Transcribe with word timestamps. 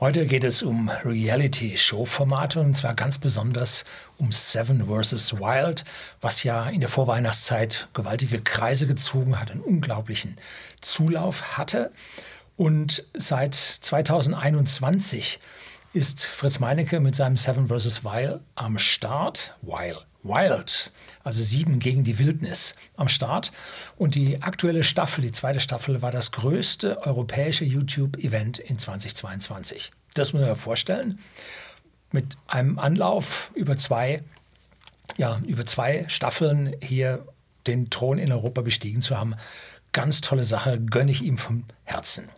Heute 0.00 0.26
geht 0.26 0.44
es 0.44 0.62
um 0.62 0.88
Reality-Show-Formate 0.90 2.60
und 2.60 2.74
zwar 2.74 2.94
ganz 2.94 3.18
besonders 3.18 3.84
um 4.16 4.30
Seven 4.30 4.86
vs. 4.86 5.40
Wild, 5.40 5.82
was 6.20 6.44
ja 6.44 6.68
in 6.68 6.78
der 6.78 6.88
Vorweihnachtszeit 6.88 7.88
gewaltige 7.94 8.40
Kreise 8.40 8.86
gezogen 8.86 9.40
hat, 9.40 9.50
einen 9.50 9.60
unglaublichen 9.60 10.36
Zulauf 10.80 11.58
hatte. 11.58 11.90
Und 12.56 13.08
seit 13.12 13.56
2021 13.56 15.40
ist 15.92 16.26
Fritz 16.26 16.60
Meinecke 16.60 17.00
mit 17.00 17.16
seinem 17.16 17.36
Seven 17.36 17.66
vs. 17.66 18.04
Wild 18.04 18.40
am 18.54 18.78
Start. 18.78 19.56
Wild, 19.62 20.06
Wild, 20.22 20.90
also 21.24 21.42
sieben 21.42 21.78
gegen 21.78 22.04
die 22.04 22.18
Wildnis 22.18 22.74
am 22.96 23.08
Start. 23.08 23.52
Und 23.96 24.14
die 24.14 24.42
aktuelle 24.42 24.82
Staffel, 24.82 25.22
die 25.22 25.32
zweite 25.32 25.60
Staffel, 25.60 26.02
war 26.02 26.10
das 26.10 26.32
größte 26.32 27.02
europäische 27.02 27.64
YouTube-Event 27.64 28.58
in 28.58 28.78
2022. 28.78 29.92
Das 30.14 30.32
muss 30.32 30.42
man 30.42 30.54
sich 30.54 30.62
vorstellen. 30.62 31.18
Mit 32.10 32.38
einem 32.46 32.78
Anlauf 32.78 33.52
über 33.54 33.76
zwei, 33.76 34.22
ja, 35.16 35.40
über 35.46 35.66
zwei 35.66 36.06
Staffeln 36.08 36.74
hier 36.82 37.26
den 37.66 37.90
Thron 37.90 38.18
in 38.18 38.32
Europa 38.32 38.62
bestiegen 38.62 39.02
zu 39.02 39.16
haben. 39.16 39.34
Ganz 39.92 40.20
tolle 40.20 40.44
Sache, 40.44 40.80
gönne 40.80 41.10
ich 41.10 41.22
ihm 41.22 41.38
vom 41.38 41.64
Herzen. 41.84 42.28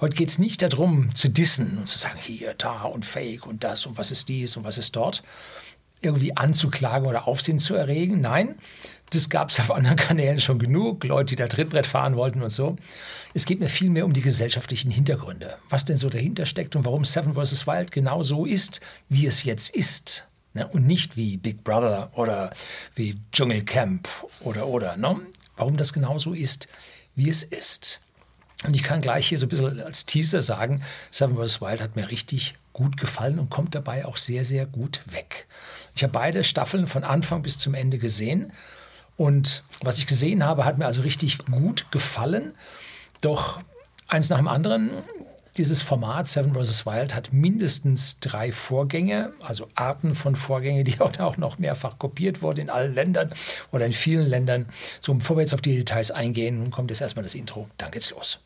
Heute 0.00 0.16
geht 0.16 0.28
es 0.28 0.38
nicht 0.38 0.62
darum, 0.62 1.14
zu 1.14 1.28
dissen 1.28 1.78
und 1.78 1.88
zu 1.88 1.98
sagen, 1.98 2.18
hier, 2.20 2.54
da 2.54 2.82
und 2.82 3.04
fake 3.04 3.46
und 3.46 3.64
das 3.64 3.86
und 3.86 3.98
was 3.98 4.10
ist 4.10 4.28
dies 4.28 4.56
und 4.56 4.64
was 4.64 4.78
ist 4.78 4.94
dort, 4.96 5.22
irgendwie 6.00 6.36
anzuklagen 6.36 7.08
oder 7.08 7.26
Aufsehen 7.26 7.58
zu 7.58 7.74
erregen. 7.74 8.20
Nein, 8.20 8.56
das 9.10 9.28
gab 9.28 9.50
es 9.50 9.60
auf 9.60 9.70
anderen 9.70 9.96
Kanälen 10.08 10.40
schon 10.40 10.58
genug, 10.58 11.04
Leute, 11.04 11.30
die 11.30 11.36
da 11.36 11.48
Trittbrett 11.48 11.86
fahren 11.86 12.16
wollten 12.16 12.42
und 12.42 12.50
so. 12.50 12.76
Es 13.34 13.44
geht 13.44 13.60
mir 13.60 13.68
viel 13.68 13.90
mehr 13.90 14.04
um 14.04 14.12
die 14.12 14.22
gesellschaftlichen 14.22 14.90
Hintergründe, 14.90 15.56
was 15.68 15.84
denn 15.84 15.96
so 15.96 16.08
dahinter 16.08 16.46
steckt 16.46 16.76
und 16.76 16.84
warum 16.84 17.04
Seven 17.04 17.34
vs. 17.34 17.66
Wild 17.66 17.90
genau 17.90 18.22
so 18.22 18.46
ist, 18.46 18.80
wie 19.08 19.26
es 19.26 19.44
jetzt 19.44 19.74
ist. 19.74 20.26
Ne? 20.54 20.66
Und 20.66 20.86
nicht 20.86 21.16
wie 21.16 21.36
Big 21.36 21.64
Brother 21.64 22.10
oder 22.14 22.50
wie 22.94 23.16
Dschungelcamp 23.32 24.08
oder 24.40 24.66
oder. 24.66 24.96
Ne? 24.96 25.20
Warum 25.56 25.76
das 25.76 25.92
genau 25.92 26.18
so 26.18 26.32
ist, 26.32 26.68
wie 27.14 27.28
es 27.28 27.42
ist. 27.42 28.00
Und 28.64 28.74
ich 28.74 28.82
kann 28.82 29.02
gleich 29.02 29.28
hier 29.28 29.38
so 29.38 29.46
ein 29.46 29.48
bisschen 29.50 29.80
als 29.80 30.06
Teaser 30.06 30.40
sagen, 30.40 30.82
Seven 31.10 31.36
vs. 31.36 31.60
Wild 31.60 31.82
hat 31.82 31.94
mir 31.94 32.10
richtig 32.10 32.54
gut 32.72 32.96
gefallen 32.96 33.38
und 33.38 33.50
kommt 33.50 33.74
dabei 33.74 34.06
auch 34.06 34.16
sehr, 34.16 34.44
sehr 34.44 34.66
gut 34.66 35.00
weg. 35.06 35.46
Ich 35.96 36.02
habe 36.02 36.12
beide 36.12 36.44
Staffeln 36.44 36.86
von 36.86 37.04
Anfang 37.04 37.42
bis 37.42 37.56
zum 37.56 37.74
Ende 37.74 37.98
gesehen 37.98 38.52
und 39.16 39.64
was 39.82 39.98
ich 39.98 40.06
gesehen 40.06 40.44
habe, 40.44 40.64
hat 40.64 40.78
mir 40.78 40.86
also 40.86 41.00
richtig 41.00 41.38
gut 41.38 41.90
gefallen. 41.90 42.54
Doch 43.22 43.60
eins 44.06 44.28
nach 44.28 44.36
dem 44.36 44.48
anderen, 44.48 44.90
dieses 45.56 45.80
Format 45.80 46.28
Seven 46.28 46.54
vs. 46.54 46.84
Wild 46.84 47.14
hat 47.14 47.32
mindestens 47.32 48.20
drei 48.20 48.52
Vorgänge, 48.52 49.32
also 49.40 49.68
Arten 49.74 50.14
von 50.14 50.36
Vorgängen, 50.36 50.84
die 50.84 51.00
auch 51.18 51.38
noch 51.38 51.58
mehrfach 51.58 51.98
kopiert 51.98 52.42
wurden 52.42 52.60
in 52.60 52.70
allen 52.70 52.94
Ländern 52.94 53.32
oder 53.72 53.86
in 53.86 53.92
vielen 53.92 54.26
Ländern. 54.26 54.66
So, 55.00 55.14
bevor 55.14 55.36
wir 55.36 55.42
jetzt 55.42 55.54
auf 55.54 55.62
die 55.62 55.76
Details 55.76 56.10
eingehen, 56.10 56.70
kommt 56.70 56.90
jetzt 56.90 57.00
erstmal 57.00 57.22
das 57.22 57.34
Intro. 57.34 57.68
Dann 57.78 57.90
geht's 57.90 58.10
los. 58.10 58.38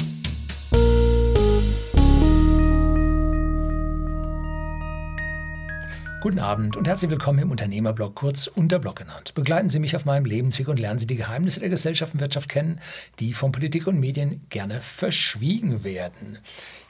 Guten 6.20 6.38
Abend 6.38 6.76
und 6.76 6.86
herzlich 6.86 7.10
willkommen 7.10 7.38
im 7.38 7.50
Unternehmerblog, 7.50 8.14
kurz 8.14 8.46
Unterblog 8.46 8.96
genannt. 8.96 9.32
Begleiten 9.32 9.70
Sie 9.70 9.78
mich 9.78 9.96
auf 9.96 10.04
meinem 10.04 10.26
Lebensweg 10.26 10.68
und 10.68 10.78
lernen 10.78 10.98
Sie 10.98 11.06
die 11.06 11.16
Geheimnisse 11.16 11.60
der 11.60 11.70
Gesellschaft 11.70 12.12
und 12.12 12.20
Wirtschaft 12.20 12.50
kennen, 12.50 12.78
die 13.20 13.32
von 13.32 13.52
Politik 13.52 13.86
und 13.86 13.98
Medien 13.98 14.42
gerne 14.50 14.82
verschwiegen 14.82 15.82
werden. 15.82 16.36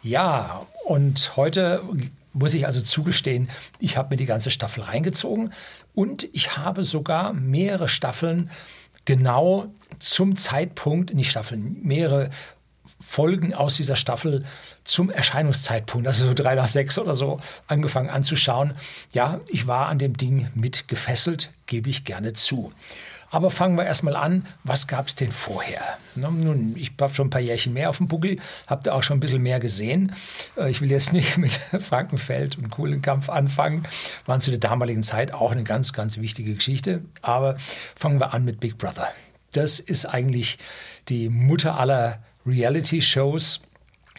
Ja, 0.03 0.67
und 0.85 1.37
heute 1.37 1.81
muss 2.33 2.55
ich 2.55 2.67
also 2.67 2.81
zugestehen, 2.81 3.49
ich 3.79 3.97
habe 3.97 4.11
mir 4.11 4.17
die 4.17 4.27
ganze 4.27 4.51
Staffel 4.51 4.83
reingezogen 4.83 5.53
und 5.95 6.29
ich 6.33 6.57
habe 6.57 6.83
sogar 6.83 7.33
mehrere 7.33 7.89
Staffeln 7.89 8.51
genau 9.05 9.73
zum 10.01 10.35
Zeitpunkt, 10.35 11.15
nicht 11.15 11.31
Staffeln, 11.31 11.77
mehrere 11.83 12.31
Folgen 13.01 13.55
aus 13.55 13.77
dieser 13.77 13.97
Staffel 13.97 14.45
zum 14.85 15.11
Erscheinungszeitpunkt, 15.11 16.07
also 16.07 16.27
so 16.27 16.35
drei 16.35 16.55
nach 16.55 16.69
sechs 16.69 16.99
oder 16.99 17.15
so, 17.15 17.41
angefangen 17.67 18.11
anzuschauen. 18.11 18.75
Ja, 19.13 19.41
ich 19.49 19.67
war 19.67 19.87
an 19.87 19.99
dem 19.99 20.17
Ding 20.17 20.49
mit 20.55 20.87
gefesselt, 20.89 21.51
gebe 21.67 21.89
ich 21.89 22.05
gerne 22.05 22.35
zu. 22.35 22.73
Aber 23.31 23.51
fangen 23.51 23.79
wir 23.79 23.85
erstmal 23.85 24.17
an, 24.17 24.45
was 24.65 24.89
gab 24.89 25.07
es 25.07 25.15
denn 25.15 25.31
vorher? 25.31 25.81
nun, 26.17 26.75
ich 26.77 26.93
habe 27.01 27.15
schon 27.15 27.29
ein 27.29 27.31
paar 27.31 27.41
Jährchen 27.41 27.73
mehr 27.73 27.89
auf 27.89 27.99
dem 27.99 28.09
Buckel, 28.09 28.39
habe 28.67 28.83
da 28.83 28.93
auch 28.93 29.05
schon 29.05 29.19
ein 29.19 29.21
bisschen 29.21 29.43
mehr 29.43 29.61
gesehen. 29.61 30.13
Äh, 30.57 30.71
ich 30.71 30.81
will 30.81 30.91
jetzt 30.91 31.13
nicht 31.15 31.39
mit 31.39 31.53
Frankenfeld 31.53 32.59
und 32.59 32.71
Kuhlenkampf 32.71 33.29
anfangen, 33.29 33.85
waren 34.27 34.41
zu 34.41 34.51
der 34.51 34.59
damaligen 34.59 35.05
Zeit 35.05 35.33
auch 35.33 35.53
eine 35.53 35.63
ganz, 35.63 35.93
ganz 35.93 36.19
wichtige 36.19 36.55
Geschichte. 36.55 37.03
Aber 37.23 37.57
fangen 37.95 38.21
wir 38.21 38.35
an 38.35 38.45
mit 38.45 38.59
Big 38.59 38.79
Brother. 38.79 39.09
Das 39.53 39.81
ist 39.81 40.07
eigentlich 40.07 40.59
die 41.09 41.29
Mutter 41.29 41.79
aller 41.79 42.23
Reality-Shows. 42.47 43.61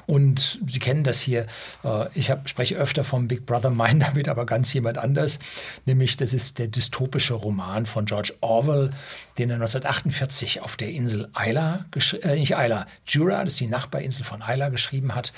Und 0.08 0.60
Sie 0.68 0.80
kennen 0.80 1.04
das 1.04 1.22
hier. 1.22 1.46
Äh, 1.84 2.08
ich 2.16 2.34
spreche 2.46 2.76
öfter 2.76 3.04
vom 3.04 3.28
Big 3.28 3.46
Brother, 3.46 3.70
meine 3.70 4.06
damit 4.06 4.28
aber 4.28 4.46
ganz 4.46 4.74
jemand 4.74 4.98
anders. 4.98 5.40
Nämlich, 5.86 6.18
das 6.18 6.34
ist 6.34 6.60
der 6.60 6.68
dystopische 6.68 7.34
Roman 7.34 7.86
von 7.86 8.06
George 8.06 8.34
Orwell, 8.42 8.90
den 9.38 9.50
er 9.50 9.56
1948 9.56 10.62
auf 10.62 10.76
der 10.76 10.90
Insel 10.90 11.30
Isla, 11.40 11.86
äh, 12.24 12.36
nicht 12.36 12.52
Isla, 12.52 12.86
Jura, 13.06 13.44
das 13.44 13.54
ist 13.54 13.60
die 13.62 13.68
Nachbarinsel 13.68 14.26
von 14.26 14.44
Isla, 14.46 14.70
geschrieben 14.70 15.16
hat. 15.16 15.34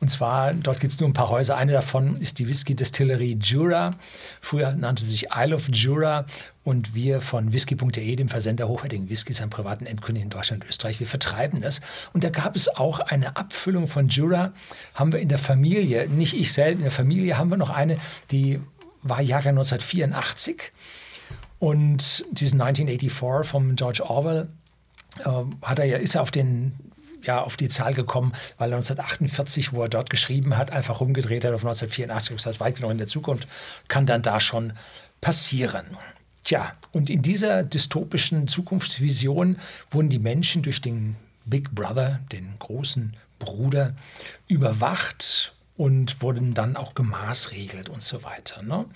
Und 0.00 0.10
zwar, 0.10 0.52
dort 0.52 0.80
gibt 0.80 0.92
es 0.92 1.00
nur 1.00 1.08
ein 1.08 1.14
paar 1.14 1.30
Häuser. 1.30 1.56
Eine 1.56 1.72
davon 1.72 2.16
ist 2.16 2.38
die 2.38 2.48
Whisky-Destillerie 2.48 3.38
Jura. 3.42 3.92
Früher 4.40 4.72
nannte 4.72 5.04
sie 5.04 5.10
sich 5.10 5.28
Isle 5.34 5.54
of 5.54 5.68
Jura. 5.72 6.26
Und 6.64 6.94
wir 6.94 7.20
von 7.20 7.52
whisky.de, 7.52 8.16
dem 8.16 8.28
Versender 8.28 8.68
hochwertigen 8.68 9.08
Whiskys 9.08 9.40
an 9.40 9.48
privaten 9.48 9.86
Endkunden 9.86 10.22
in 10.22 10.30
Deutschland 10.30 10.64
und 10.64 10.68
Österreich, 10.68 11.00
wir 11.00 11.06
vertreiben 11.06 11.60
das. 11.60 11.80
Und 12.12 12.24
da 12.24 12.30
gab 12.30 12.56
es 12.56 12.68
auch 12.68 13.00
eine 13.00 13.36
Abfüllung 13.36 13.86
von 13.86 14.08
Jura. 14.08 14.52
Haben 14.94 15.12
wir 15.12 15.20
in 15.20 15.28
der 15.28 15.38
Familie, 15.38 16.08
nicht 16.08 16.34
ich 16.34 16.52
selbst, 16.52 16.76
in 16.76 16.82
der 16.82 16.90
Familie 16.90 17.38
haben 17.38 17.50
wir 17.50 17.56
noch 17.56 17.70
eine, 17.70 17.96
die 18.30 18.60
war 19.02 19.22
Jahre 19.22 19.48
1984. 19.48 20.72
Und 21.58 22.24
diesen 22.30 22.60
1984 22.60 23.50
vom 23.50 23.74
George 23.76 24.08
Orwell 24.08 24.48
äh, 25.20 25.30
hat 25.62 25.78
er 25.78 25.86
ja, 25.86 25.96
ist 25.96 26.14
er 26.14 26.22
auf 26.22 26.30
den 26.30 26.72
ja 27.22 27.42
auf 27.42 27.56
die 27.56 27.68
Zahl 27.68 27.94
gekommen, 27.94 28.32
weil 28.58 28.72
1948, 28.72 29.72
wo 29.72 29.82
er 29.82 29.88
dort 29.88 30.10
geschrieben 30.10 30.56
hat, 30.56 30.70
einfach 30.70 31.00
rumgedreht 31.00 31.44
hat 31.44 31.52
auf 31.52 31.64
1984 31.64 32.30
und 32.30 32.36
gesagt, 32.36 32.60
weit 32.60 32.76
genug 32.76 32.92
in 32.92 32.98
der 32.98 33.06
Zukunft, 33.06 33.48
kann 33.88 34.06
dann 34.06 34.22
da 34.22 34.40
schon 34.40 34.72
passieren. 35.20 35.84
Tja, 36.44 36.72
und 36.92 37.10
in 37.10 37.22
dieser 37.22 37.64
dystopischen 37.64 38.48
Zukunftsvision 38.48 39.58
wurden 39.90 40.08
die 40.08 40.18
Menschen 40.18 40.62
durch 40.62 40.80
den 40.80 41.16
Big 41.44 41.74
Brother, 41.74 42.20
den 42.32 42.54
großen 42.58 43.16
Bruder, 43.38 43.94
überwacht 44.48 45.54
und 45.76 46.20
wurden 46.22 46.54
dann 46.54 46.76
auch 46.76 46.94
gemaßregelt 46.94 47.88
und 47.88 48.02
so 48.02 48.22
weiter. 48.22 48.62
Ne? 48.62 48.86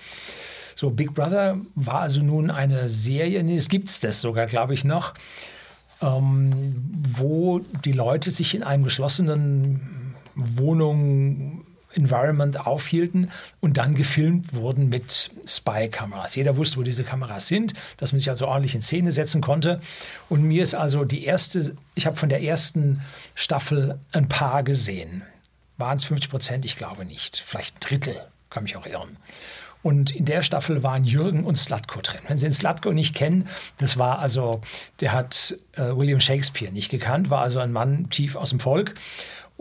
So, 0.75 0.91
Big 0.91 1.15
Brother 1.15 1.59
war 1.75 2.01
also 2.01 2.23
nun 2.23 2.51
eine 2.51 2.91
Serie, 2.91 3.43
nee, 3.45 3.57
es 3.57 3.69
gibt 3.69 3.89
es 3.89 4.01
das 4.01 4.21
sogar, 4.21 4.47
glaube 4.47 4.75
ich, 4.75 4.85
noch, 4.85 5.15
ähm, 6.01 6.75
wo 7.17 7.61
die 7.85 7.93
Leute 7.93 8.31
sich 8.31 8.55
in 8.55 8.63
einem 8.63 8.85
geschlossenen 8.85 10.15
Wohnung 10.35 11.65
Environment 11.95 12.67
aufhielten 12.67 13.31
und 13.61 13.77
dann 13.77 13.95
gefilmt 13.95 14.55
wurden 14.55 14.89
mit 14.89 15.31
Spy-Kameras. 15.47 16.35
Jeder 16.35 16.57
wusste, 16.57 16.79
wo 16.79 16.83
diese 16.83 17.05
Kameras 17.05 17.49
sind, 17.49 17.75
dass 17.97 18.13
man 18.13 18.21
sich 18.21 18.31
also 18.31 18.47
ordentlich 18.47 18.75
in 18.75 18.83
Szene 18.83 19.13
setzen 19.13 19.41
konnte. 19.41 19.81
Und 20.29 20.43
mir 20.43 20.63
ist 20.63 20.75
also 20.75 21.05
die 21.05 21.25
erste, 21.25 21.75
ich 21.95 22.07
habe 22.07 22.17
von 22.17 22.29
der 22.29 22.43
ersten 22.43 23.01
Staffel 23.35 23.99
ein 24.13 24.29
paar 24.29 24.63
gesehen. 24.63 25.23
Waren 25.79 25.97
es 25.97 26.05
50 26.05 26.31
Prozent? 26.31 26.65
Ich 26.65 26.77
glaube 26.77 27.05
nicht. 27.05 27.39
Vielleicht 27.39 27.77
ein 27.77 27.81
Drittel, 27.81 28.17
kann 28.51 28.63
mich 28.63 28.77
auch 28.77 28.87
irren. 28.87 29.17
Und 29.83 30.13
in 30.13 30.25
der 30.25 30.43
Staffel 30.43 30.83
waren 30.83 31.05
Jürgen 31.05 31.45
und 31.45 31.57
Slatko 31.57 32.01
drin. 32.03 32.21
Wenn 32.29 32.39
Sie 32.39 32.47
den 32.47 32.53
Slatko 32.53 32.93
nicht 32.93 33.15
kennen, 33.15 33.49
das 33.79 33.99
war 33.99 34.21
also, 34.21 34.61
der 35.01 35.13
hat 35.13 35.57
äh, 35.73 35.97
William 35.97 36.21
Shakespeare 36.21 36.73
nicht 36.73 36.91
gekannt, 36.91 37.31
war 37.31 37.41
also 37.41 37.59
ein 37.59 37.73
Mann 37.73 38.09
tief 38.09 38.37
aus 38.37 38.51
dem 38.51 38.61
Volk. 38.61 38.95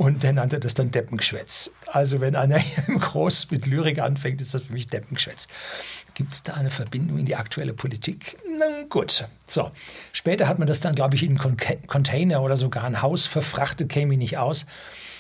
Und 0.02 0.24
der 0.24 0.34
nannte 0.34 0.60
das 0.60 0.74
dann 0.74 0.90
Deppengeschwätz. 0.90 1.70
Also 1.86 2.22
wenn 2.22 2.36
einer 2.36 2.60
im 2.88 3.00
Groß 3.00 3.52
mit 3.52 3.68
Lyrik 3.68 4.00
anfängt, 4.00 4.42
ist 4.42 4.56
das 4.56 4.64
für 4.64 4.74
mich 4.74 4.88
Deppengeschwätz. 4.88 5.48
Gibt 6.16 6.34
es 6.34 6.42
da 6.42 6.56
eine 6.56 6.72
Verbindung 6.72 7.20
in 7.20 7.28
die 7.28 7.36
aktuelle 7.36 7.74
Politik? 7.74 8.36
Na 8.58 8.82
gut. 8.90 9.28
So. 9.46 9.70
Später 10.12 10.48
hat 10.48 10.58
man 10.58 10.68
das 10.68 10.80
dann, 10.80 10.96
glaube 10.96 11.14
ich, 11.14 11.22
in 11.22 11.40
einen 11.40 11.86
Container 11.86 12.42
oder 12.42 12.58
sogar 12.58 12.86
ein 12.86 13.04
Haus 13.04 13.28
verfrachtet, 13.28 13.90
käme 13.90 14.16
ich 14.16 14.18
nicht 14.18 14.38
aus. 14.40 14.66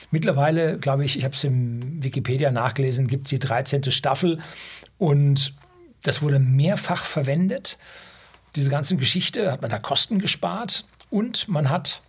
Mittlerweile, 0.09 0.79
glaube 0.79 1.05
ich, 1.05 1.15
ich 1.15 1.25
habe 1.25 1.35
es 1.35 1.43
im 1.43 2.01
Wikipedia 2.01 2.51
nachgelesen, 2.51 3.05
gibt 3.05 3.27
es 3.27 3.29
die 3.29 3.37
13. 3.37 3.91
Staffel 3.91 4.39
und 4.97 5.53
das 6.01 6.23
wurde 6.23 6.39
mehrfach 6.39 7.05
verwendet. 7.05 7.77
Diese 8.55 8.71
ganze 8.71 8.95
Geschichte 8.95 9.51
hat 9.51 9.61
man 9.61 9.69
da 9.69 9.77
Kosten 9.77 10.17
gespart 10.17 10.85
und 11.11 11.47
man 11.47 11.69
hat 11.69 12.01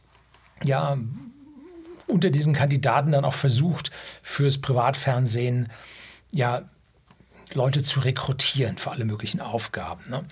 ja 0.65 0.97
unter 2.07 2.31
diesen 2.31 2.55
Kandidaten 2.55 3.13
dann 3.13 3.25
auch 3.25 3.35
versucht, 3.35 3.91
fürs 4.23 4.59
Privatfernsehen 4.59 5.69
ja 6.33 6.63
Leute 7.55 7.83
zu 7.83 8.01
rekrutieren 8.01 8.79
für 8.79 8.91
alle 8.91 9.05
möglichen 9.05 9.41
Aufgaben. 9.41 10.03
Ne? 10.09 10.25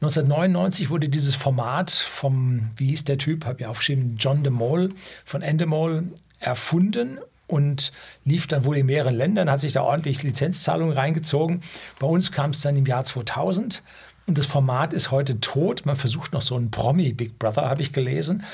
1999 0.00 0.90
wurde 0.90 1.08
dieses 1.08 1.34
Format 1.34 1.90
vom, 1.90 2.70
wie 2.76 2.88
hieß 2.88 3.04
der 3.04 3.18
Typ, 3.18 3.46
habe 3.46 3.60
ich 3.60 3.66
aufgeschrieben, 3.66 4.16
John 4.18 4.42
de 4.42 4.52
Mol 4.52 4.90
von 5.24 5.42
Endemol 5.42 6.08
erfunden 6.40 7.18
und 7.46 7.92
lief 8.24 8.46
dann 8.46 8.64
wohl 8.64 8.76
in 8.76 8.86
mehreren 8.86 9.14
Ländern, 9.14 9.50
hat 9.50 9.60
sich 9.60 9.72
da 9.72 9.82
ordentlich 9.82 10.22
Lizenzzahlungen 10.22 10.94
reingezogen. 10.94 11.62
Bei 11.98 12.06
uns 12.06 12.30
kam 12.30 12.50
es 12.50 12.60
dann 12.60 12.76
im 12.76 12.86
Jahr 12.86 13.04
2000 13.04 13.82
und 14.26 14.38
das 14.38 14.46
Format 14.46 14.92
ist 14.92 15.10
heute 15.10 15.40
tot. 15.40 15.86
Man 15.86 15.96
versucht 15.96 16.32
noch 16.32 16.42
so 16.42 16.54
einen 16.54 16.70
Promi-Big 16.70 17.38
Brother, 17.38 17.68
habe 17.68 17.82
ich 17.82 17.92
gelesen. 17.92 18.44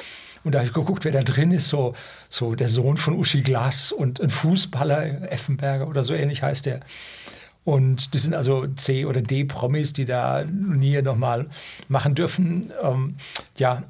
Und 0.45 0.53
da 0.53 0.59
habe 0.59 0.69
ich 0.69 0.75
geguckt, 0.75 1.05
wer 1.05 1.13
da 1.13 1.23
drin 1.23 1.51
ist. 1.51 1.69
So, 1.69 1.95
so 2.29 2.55
der 2.55 2.69
Sohn 2.69 2.97
von 2.97 3.15
Uschi 3.15 3.43
Glas 3.43 3.93
und 3.93 4.21
ein 4.21 4.31
Fußballer, 4.31 5.33
Effenberger 5.33 5.89
oder 5.89 6.05
so 6.05 6.15
ähnlich 6.15 6.43
heißt 6.43 6.67
der. 6.67 6.81
Und 7.65 8.15
das 8.15 8.25
sind 8.25 8.35
also 8.35 8.67
C- 8.67 9.07
oder 9.07 9.23
D-Promis, 9.23 9.95
die 9.95 10.05
da 10.05 10.45
nie 10.45 11.01
nochmal 11.01 11.47
machen 11.89 12.15
dürfen. 12.15 12.73
Ähm, 12.83 13.17
ja, 13.57 13.83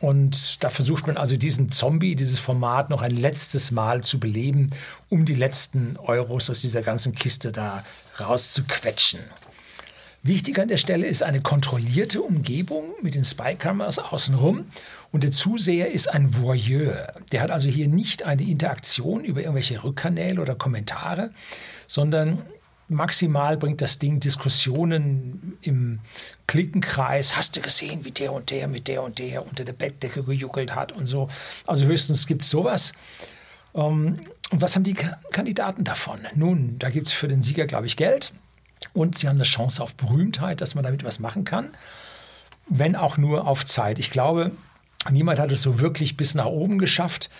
und 0.00 0.62
da 0.62 0.70
versucht 0.70 1.06
man 1.06 1.16
also 1.16 1.36
diesen 1.36 1.72
Zombie, 1.72 2.14
dieses 2.14 2.38
Format 2.38 2.90
noch 2.90 3.02
ein 3.02 3.16
letztes 3.16 3.70
Mal 3.70 4.02
zu 4.02 4.20
beleben, 4.20 4.68
um 5.08 5.24
die 5.24 5.34
letzten 5.34 5.96
Euros 5.96 6.50
aus 6.50 6.60
dieser 6.60 6.82
ganzen 6.82 7.14
Kiste 7.14 7.50
da 7.50 7.84
rauszuquetschen. 8.20 9.20
Wichtig 10.22 10.58
an 10.58 10.68
der 10.68 10.78
Stelle 10.78 11.06
ist 11.06 11.22
eine 11.22 11.40
kontrollierte 11.40 12.20
Umgebung 12.20 12.94
mit 13.02 13.14
den 13.14 13.24
Spy-Cameras 13.24 13.98
außenrum. 13.98 14.66
Und 15.12 15.24
der 15.24 15.30
Zuseher 15.30 15.90
ist 15.90 16.08
ein 16.08 16.36
Voyeur. 16.36 17.14
Der 17.32 17.40
hat 17.40 17.50
also 17.50 17.68
hier 17.68 17.88
nicht 17.88 18.24
eine 18.24 18.42
Interaktion 18.42 19.24
über 19.24 19.40
irgendwelche 19.40 19.82
Rückkanäle 19.82 20.40
oder 20.40 20.56
Kommentare, 20.56 21.30
sondern 21.86 22.42
maximal 22.88 23.56
bringt 23.56 23.80
das 23.80 23.98
Ding 23.98 24.18
Diskussionen 24.18 25.56
im 25.62 26.00
Klickenkreis. 26.46 27.36
Hast 27.36 27.56
du 27.56 27.60
gesehen, 27.60 28.04
wie 28.04 28.10
der 28.10 28.32
und 28.32 28.50
der 28.50 28.66
mit 28.66 28.88
der 28.88 29.02
und 29.02 29.18
der 29.18 29.46
unter 29.46 29.64
der 29.64 29.72
Bettdecke 29.72 30.24
gejuckelt 30.24 30.74
hat 30.74 30.92
und 30.92 31.06
so. 31.06 31.28
Also 31.66 31.86
höchstens 31.86 32.26
gibt 32.26 32.42
es 32.42 32.50
sowas. 32.50 32.92
Ähm, 33.74 34.20
und 34.50 34.60
was 34.62 34.74
haben 34.74 34.84
die 34.84 34.94
Kandidaten 34.94 35.84
davon? 35.84 36.20
Nun, 36.34 36.78
da 36.78 36.90
gibt 36.90 37.08
es 37.08 37.12
für 37.12 37.28
den 37.28 37.42
Sieger, 37.42 37.66
glaube 37.66 37.86
ich, 37.86 37.96
Geld. 37.96 38.32
Und 38.92 39.18
sie 39.18 39.28
haben 39.28 39.36
eine 39.36 39.44
Chance 39.44 39.82
auf 39.82 39.94
Berühmtheit, 39.94 40.60
dass 40.60 40.74
man 40.74 40.84
damit 40.84 41.04
was 41.04 41.18
machen 41.18 41.44
kann, 41.44 41.72
wenn 42.68 42.96
auch 42.96 43.16
nur 43.16 43.46
auf 43.46 43.64
Zeit. 43.64 43.98
Ich 43.98 44.10
glaube, 44.10 44.52
niemand 45.10 45.38
hat 45.38 45.52
es 45.52 45.62
so 45.62 45.80
wirklich 45.80 46.16
bis 46.16 46.34
nach 46.34 46.46
oben 46.46 46.78
geschafft. 46.78 47.30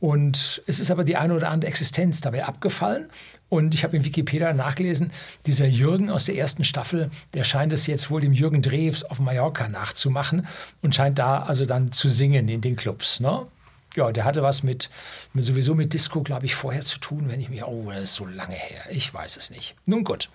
Und 0.00 0.62
es 0.66 0.80
ist 0.80 0.90
aber 0.90 1.04
die 1.04 1.16
eine 1.16 1.32
oder 1.32 1.50
andere 1.50 1.68
Existenz 1.68 2.20
dabei 2.20 2.44
abgefallen. 2.44 3.08
Und 3.48 3.72
ich 3.72 3.84
habe 3.84 3.96
in 3.96 4.04
Wikipedia 4.04 4.52
nachgelesen, 4.52 5.12
dieser 5.46 5.66
Jürgen 5.66 6.10
aus 6.10 6.24
der 6.24 6.34
ersten 6.34 6.64
Staffel, 6.64 7.08
der 7.34 7.44
scheint 7.44 7.72
es 7.72 7.86
jetzt 7.86 8.10
wohl 8.10 8.20
dem 8.20 8.32
Jürgen 8.32 8.62
Drews 8.62 9.04
auf 9.04 9.20
Mallorca 9.20 9.68
nachzumachen 9.68 10.48
und 10.80 10.94
scheint 10.94 11.20
da 11.20 11.42
also 11.44 11.66
dann 11.66 11.92
zu 11.92 12.08
singen 12.08 12.48
in 12.48 12.60
den 12.60 12.74
Clubs. 12.74 13.20
Ne? 13.20 13.46
Ja, 13.94 14.10
der 14.10 14.24
hatte 14.24 14.42
was 14.42 14.62
mit, 14.62 14.88
mit 15.34 15.44
sowieso 15.44 15.74
mit 15.74 15.92
Disco, 15.92 16.22
glaube 16.22 16.46
ich, 16.46 16.54
vorher 16.54 16.82
zu 16.82 16.98
tun, 16.98 17.28
wenn 17.28 17.40
ich 17.40 17.50
mich, 17.50 17.62
oh, 17.62 17.90
das 17.92 18.04
ist 18.04 18.14
so 18.14 18.24
lange 18.26 18.54
her. 18.54 18.82
Ich 18.90 19.12
weiß 19.12 19.36
es 19.36 19.50
nicht. 19.50 19.74
Nun 19.84 20.04
gut. 20.04 20.30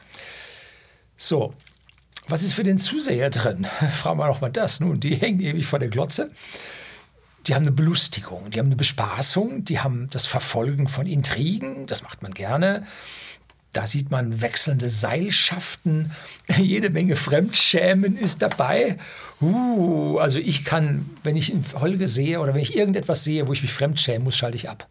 So, 1.15 1.53
was 2.27 2.43
ist 2.43 2.53
für 2.53 2.63
den 2.63 2.77
Zuseher 2.77 3.29
drin? 3.29 3.65
Fragen 3.95 4.19
wir 4.19 4.27
doch 4.27 4.41
mal 4.41 4.51
das. 4.51 4.79
Nun, 4.79 4.99
die 4.99 5.15
hängen 5.15 5.39
ewig 5.39 5.65
vor 5.65 5.79
der 5.79 5.89
Glotze. 5.89 6.31
Die 7.47 7.55
haben 7.55 7.63
eine 7.63 7.71
Belustigung, 7.71 8.51
die 8.51 8.59
haben 8.59 8.65
eine 8.65 8.75
Bespaßung, 8.75 9.63
die 9.63 9.79
haben 9.79 10.09
das 10.11 10.25
Verfolgen 10.25 10.89
von 10.89 11.07
Intrigen, 11.07 11.85
das 11.87 12.03
macht 12.03 12.21
man 12.21 12.33
gerne. 12.33 12.85
Da 13.73 13.85
sieht 13.85 14.09
man 14.09 14.41
wechselnde 14.41 14.89
Seilschaften, 14.89 16.11
jede 16.57 16.89
Menge 16.89 17.15
Fremdschämen 17.15 18.17
ist 18.17 18.41
dabei. 18.41 18.97
Uh, 19.41 20.17
also 20.17 20.39
ich 20.39 20.65
kann, 20.65 21.09
wenn 21.23 21.35
ich 21.35 21.51
in 21.51 21.63
Folge 21.63 22.07
sehe 22.07 22.39
oder 22.39 22.53
wenn 22.53 22.61
ich 22.61 22.75
irgendetwas 22.75 23.23
sehe, 23.23 23.47
wo 23.47 23.53
ich 23.53 23.61
mich 23.61 23.73
fremdschämen 23.73 24.23
muss, 24.23 24.35
schalte 24.35 24.57
ich 24.57 24.69
ab. 24.69 24.87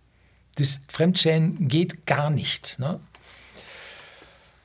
Das 0.56 0.80
Fremdschämen 0.88 1.68
geht 1.68 2.06
gar 2.06 2.30
nicht. 2.30 2.78
Ne? 2.78 3.00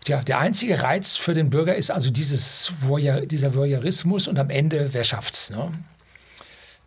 Tja, 0.03 0.23
der 0.23 0.39
einzige 0.39 0.81
Reiz 0.81 1.15
für 1.17 1.33
den 1.33 1.49
Bürger 1.49 1.75
ist 1.75 1.91
also 1.91 2.09
dieses 2.09 2.73
Voyeur, 2.81 3.25
dieser 3.25 3.53
Voyeurismus 3.53 4.27
und 4.27 4.39
am 4.39 4.49
Ende, 4.49 4.93
wer 4.93 5.03
schafft's? 5.03 5.51
Ne? 5.51 5.71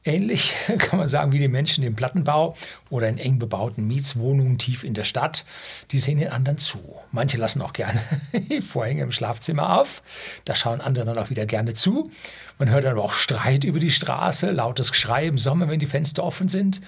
Ähnlich 0.04 0.52
kann 0.78 0.98
man 0.98 1.08
sagen 1.08 1.32
wie 1.32 1.38
die 1.38 1.48
Menschen 1.48 1.82
im 1.82 1.96
Plattenbau 1.96 2.54
oder 2.90 3.08
in 3.08 3.18
eng 3.18 3.38
bebauten 3.38 3.86
Mietswohnungen 3.86 4.58
tief 4.58 4.84
in 4.84 4.92
der 4.92 5.04
Stadt. 5.04 5.44
Die 5.90 5.98
sehen 5.98 6.18
den 6.18 6.28
anderen 6.28 6.58
zu. 6.58 6.78
Manche 7.10 7.38
lassen 7.38 7.62
auch 7.62 7.72
gerne 7.72 8.00
die 8.32 8.60
Vorhänge 8.60 9.02
im 9.02 9.12
Schlafzimmer 9.12 9.80
auf. 9.80 10.02
Da 10.44 10.54
schauen 10.54 10.80
andere 10.80 11.06
dann 11.06 11.18
auch 11.18 11.30
wieder 11.30 11.46
gerne 11.46 11.72
zu. 11.72 12.10
Man 12.58 12.68
hört 12.68 12.84
dann 12.84 12.92
aber 12.92 13.04
auch 13.04 13.14
Streit 13.14 13.64
über 13.64 13.78
die 13.78 13.90
Straße, 13.90 14.50
lautes 14.50 14.92
Geschrei 14.92 15.26
im 15.26 15.38
Sommer, 15.38 15.68
wenn 15.68 15.80
die 15.80 15.86
Fenster 15.86 16.22
offen 16.22 16.48
sind. 16.48 16.82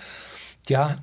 Ja, 0.69 0.98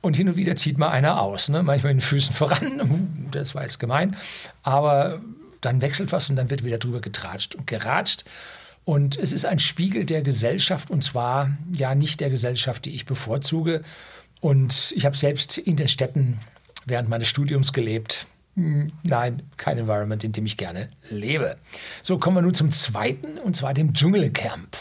und 0.00 0.16
hin 0.16 0.28
und 0.28 0.36
wieder 0.36 0.56
zieht 0.56 0.78
mal 0.78 0.88
einer 0.88 1.20
aus, 1.20 1.48
ne? 1.48 1.62
manchmal 1.62 1.94
mit 1.94 2.02
den 2.02 2.06
Füßen 2.06 2.34
voran, 2.34 2.80
uh, 2.90 3.30
das 3.30 3.54
war 3.54 3.62
jetzt 3.62 3.78
gemein, 3.78 4.16
aber 4.62 5.20
dann 5.60 5.82
wechselt 5.82 6.12
was 6.12 6.30
und 6.30 6.36
dann 6.36 6.50
wird 6.50 6.64
wieder 6.64 6.78
drüber 6.78 7.00
getratscht 7.00 7.54
und 7.56 7.66
geratscht. 7.66 8.24
Und 8.88 9.18
es 9.18 9.32
ist 9.32 9.44
ein 9.44 9.58
Spiegel 9.58 10.06
der 10.06 10.22
Gesellschaft 10.22 10.90
und 10.90 11.04
zwar 11.04 11.50
ja 11.74 11.94
nicht 11.94 12.20
der 12.20 12.30
Gesellschaft, 12.30 12.86
die 12.86 12.94
ich 12.94 13.04
bevorzuge. 13.04 13.82
Und 14.40 14.94
ich 14.96 15.04
habe 15.04 15.14
selbst 15.14 15.58
in 15.58 15.76
den 15.76 15.88
Städten 15.88 16.40
während 16.86 17.10
meines 17.10 17.28
Studiums 17.28 17.74
gelebt. 17.74 18.26
Hm, 18.54 18.90
nein, 19.02 19.42
kein 19.58 19.76
Environment, 19.76 20.24
in 20.24 20.32
dem 20.32 20.46
ich 20.46 20.56
gerne 20.56 20.88
lebe. 21.10 21.58
So 22.00 22.16
kommen 22.16 22.38
wir 22.38 22.40
nun 22.40 22.54
zum 22.54 22.70
zweiten, 22.70 23.36
und 23.36 23.56
zwar 23.56 23.74
dem 23.74 23.92
Dschungelcamp. 23.92 24.74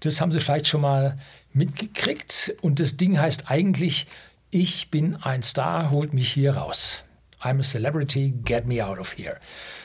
Das 0.00 0.20
haben 0.20 0.32
Sie 0.32 0.40
vielleicht 0.40 0.68
schon 0.68 0.82
mal 0.82 1.16
mitgekriegt. 1.54 2.54
Und 2.60 2.78
das 2.78 2.98
Ding 2.98 3.18
heißt 3.18 3.50
eigentlich 3.50 4.06
ich 4.50 4.90
bin 4.90 5.16
ein 5.16 5.42
Star, 5.42 5.90
holt 5.90 6.12
mich 6.12 6.30
hier 6.30 6.56
raus. 6.56 7.04
I'm 7.40 7.58
a 7.58 7.62
celebrity, 7.62 8.34
get 8.44 8.66
me 8.66 8.84
out 8.84 8.98
of 8.98 9.16
here. 9.16 9.38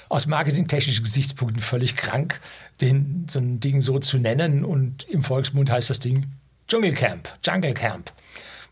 Aus 0.10 0.28
marketingtechnischen 0.28 1.04
Gesichtspunkten 1.04 1.62
völlig 1.62 1.96
krank, 1.96 2.40
den, 2.82 3.26
so 3.30 3.40
ein 3.40 3.60
Ding 3.60 3.82
so 3.82 4.00
zu 4.00 4.18
nennen. 4.18 4.64
Und 4.64 5.04
im 5.10 5.24
Volksmund 5.24 5.72
heißt 5.72 5.90
das 5.90 6.00
Ding 6.00 6.28
Dschungelcamp, 6.68 7.30
Jungle 7.44 7.74
Camp. 7.74 8.12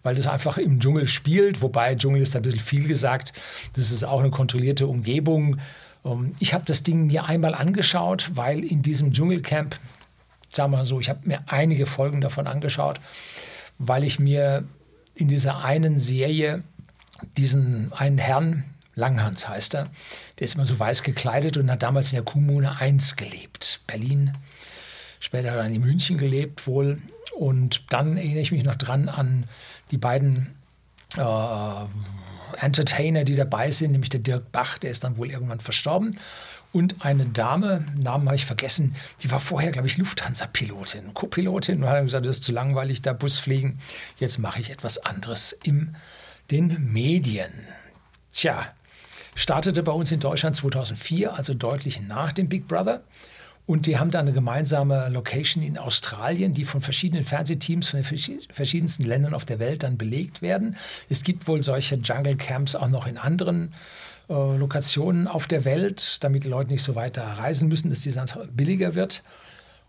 Weil 0.03 0.15
das 0.15 0.27
einfach 0.27 0.57
im 0.57 0.79
Dschungel 0.79 1.07
spielt, 1.07 1.61
wobei 1.61 1.95
Dschungel 1.95 2.21
ist 2.21 2.35
ein 2.35 2.41
bisschen 2.41 2.59
viel 2.59 2.87
gesagt. 2.87 3.33
Das 3.73 3.89
ist 3.89 4.03
auch 4.03 4.19
eine 4.19 4.31
kontrollierte 4.31 4.87
Umgebung. 4.87 5.57
Ähm, 6.05 6.35
ich 6.39 6.53
habe 6.53 6.65
das 6.65 6.83
Ding 6.83 7.07
mir 7.07 7.25
einmal 7.25 7.55
angeschaut, 7.55 8.31
weil 8.33 8.63
in 8.63 8.81
diesem 8.81 9.13
Dschungelcamp, 9.13 9.79
sagen 10.49 10.71
wir 10.71 10.77
mal 10.77 10.85
so, 10.85 10.99
ich 10.99 11.09
habe 11.09 11.21
mir 11.23 11.43
einige 11.47 11.85
Folgen 11.85 12.21
davon 12.21 12.47
angeschaut, 12.47 12.99
weil 13.77 14.03
ich 14.03 14.19
mir 14.19 14.65
in 15.15 15.27
dieser 15.27 15.63
einen 15.63 15.99
Serie 15.99 16.63
diesen 17.37 17.93
einen 17.93 18.17
Herrn, 18.17 18.63
Langhans 18.95 19.47
heißt 19.47 19.75
er, 19.75 19.89
der 20.39 20.45
ist 20.45 20.55
immer 20.55 20.65
so 20.65 20.77
weiß 20.77 21.03
gekleidet 21.03 21.57
und 21.57 21.69
hat 21.71 21.83
damals 21.83 22.11
in 22.11 22.17
der 22.17 22.25
Kommune 22.25 22.77
1 22.77 23.15
gelebt, 23.15 23.81
Berlin. 23.87 24.33
Später 25.19 25.51
hat 25.51 25.57
er 25.57 25.65
in 25.65 25.81
München 25.81 26.17
gelebt 26.17 26.67
wohl. 26.67 27.01
Und 27.35 27.91
dann 27.91 28.17
erinnere 28.17 28.41
ich 28.41 28.51
mich 28.51 28.63
noch 28.63 28.75
dran 28.75 29.09
an 29.09 29.45
die 29.89 29.97
beiden 29.97 30.53
äh, 31.17 32.59
Entertainer, 32.63 33.23
die 33.23 33.35
dabei 33.35 33.71
sind, 33.71 33.91
nämlich 33.91 34.09
der 34.09 34.19
Dirk 34.19 34.51
Bach, 34.51 34.77
der 34.77 34.91
ist 34.91 35.03
dann 35.03 35.17
wohl 35.17 35.31
irgendwann 35.31 35.59
verstorben 35.59 36.19
und 36.73 37.05
eine 37.05 37.25
Dame, 37.25 37.85
Namen 37.95 38.25
habe 38.27 38.35
ich 38.35 38.45
vergessen, 38.45 38.95
die 39.21 39.31
war 39.31 39.39
vorher, 39.39 39.71
glaube 39.71 39.87
ich, 39.87 39.97
Lufthansa-Pilotin, 39.97 41.13
Co-Pilotin 41.13 41.83
und 41.83 41.89
hat 41.89 42.03
gesagt, 42.03 42.25
das 42.25 42.37
ist 42.37 42.43
zu 42.43 42.51
langweilig, 42.51 43.03
da 43.03 43.13
Bus 43.13 43.39
fliegen. 43.39 43.79
Jetzt 44.17 44.39
mache 44.39 44.59
ich 44.59 44.71
etwas 44.71 44.97
anderes 44.97 45.53
in 45.63 45.95
den 46.49 46.91
Medien. 46.91 47.51
Tja, 48.33 48.67
startete 49.35 49.83
bei 49.83 49.91
uns 49.91 50.11
in 50.11 50.19
Deutschland 50.19 50.55
2004, 50.55 51.35
also 51.35 51.53
deutlich 51.53 52.01
nach 52.01 52.31
dem 52.31 52.49
Big 52.49 52.67
Brother. 52.67 53.01
Und 53.65 53.87
die 53.87 53.97
haben 53.97 54.11
da 54.11 54.19
eine 54.19 54.33
gemeinsame 54.33 55.07
Location 55.09 55.63
in 55.63 55.77
Australien, 55.77 56.51
die 56.51 56.65
von 56.65 56.81
verschiedenen 56.81 57.23
Fernsehteams 57.23 57.87
von 57.87 58.01
den 58.01 58.39
verschiedensten 58.51 59.03
Ländern 59.03 59.33
auf 59.33 59.45
der 59.45 59.59
Welt 59.59 59.83
dann 59.83 59.97
belegt 59.97 60.41
werden. 60.41 60.75
Es 61.09 61.23
gibt 61.23 61.47
wohl 61.47 61.63
solche 61.63 61.95
Jungle 61.95 62.35
Camps 62.35 62.75
auch 62.75 62.89
noch 62.89 63.07
in 63.07 63.17
anderen 63.17 63.73
äh, 64.29 64.33
Lokationen 64.57 65.27
auf 65.29 65.47
der 65.47 65.63
Welt, 65.63 66.21
damit 66.23 66.43
die 66.43 66.49
Leute 66.49 66.71
nicht 66.71 66.83
so 66.83 66.95
weiter 66.95 67.23
reisen 67.23 67.69
müssen, 67.69 67.89
dass 67.89 68.01
die 68.01 68.11
Sand 68.11 68.37
billiger 68.53 68.95
wird. 68.95 69.23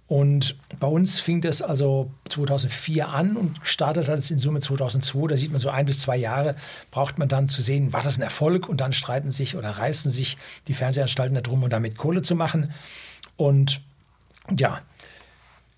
Und 0.06 0.56
bei 0.80 0.86
uns 0.86 1.18
fing 1.18 1.40
das 1.40 1.62
also 1.62 2.10
2004 2.28 3.08
an 3.08 3.36
und 3.36 3.62
gestartet 3.62 4.08
hat 4.08 4.18
es 4.18 4.30
in 4.30 4.38
Summe 4.38 4.60
2002. 4.60 5.28
Da 5.28 5.36
sieht 5.36 5.50
man 5.50 5.60
so 5.60 5.70
ein 5.70 5.86
bis 5.86 6.00
zwei 6.00 6.16
Jahre, 6.16 6.56
braucht 6.90 7.18
man 7.18 7.28
dann 7.28 7.48
zu 7.48 7.62
sehen, 7.62 7.92
war 7.92 8.02
das 8.02 8.18
ein 8.18 8.22
Erfolg 8.22 8.68
und 8.68 8.80
dann 8.80 8.92
streiten 8.92 9.30
sich 9.30 9.56
oder 9.56 9.70
reißen 9.70 10.10
sich 10.10 10.36
die 10.68 10.74
Fernsehanstalten 10.74 11.42
darum, 11.42 11.62
um 11.62 11.70
damit 11.70 11.96
Kohle 11.96 12.20
zu 12.20 12.34
machen. 12.34 12.72
Und 13.36 13.80
ja, 14.58 14.82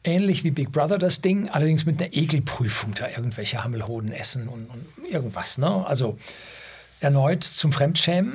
ähnlich 0.02 0.42
wie 0.42 0.50
Big 0.50 0.72
Brother 0.72 0.98
das 0.98 1.20
Ding, 1.20 1.48
allerdings 1.48 1.86
mit 1.86 2.02
einer 2.02 2.12
Ekelprüfung, 2.12 2.94
da 2.94 3.08
irgendwelche 3.08 3.62
Hammelhoden 3.62 4.10
essen 4.10 4.48
und, 4.48 4.66
und 4.66 4.86
irgendwas. 5.08 5.58
Ne? 5.58 5.86
Also 5.86 6.18
erneut 6.98 7.44
zum 7.44 7.70
Fremdschämen 7.70 8.32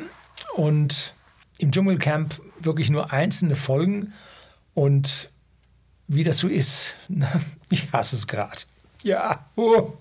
und 0.55 1.13
im 1.57 1.71
Dschungelcamp 1.71 2.41
wirklich 2.61 2.89
nur 2.89 3.11
einzelne 3.11 3.57
Folgen 3.57 4.13
und 4.73 5.30
wie 6.13 6.23
das 6.23 6.39
so 6.39 6.47
ist, 6.47 6.95
ne? 7.07 7.27
ich 7.69 7.91
hasse 7.93 8.15
es 8.15 8.27
gerade. 8.27 8.61
Ja, 9.03 9.45
oh, 9.55 9.93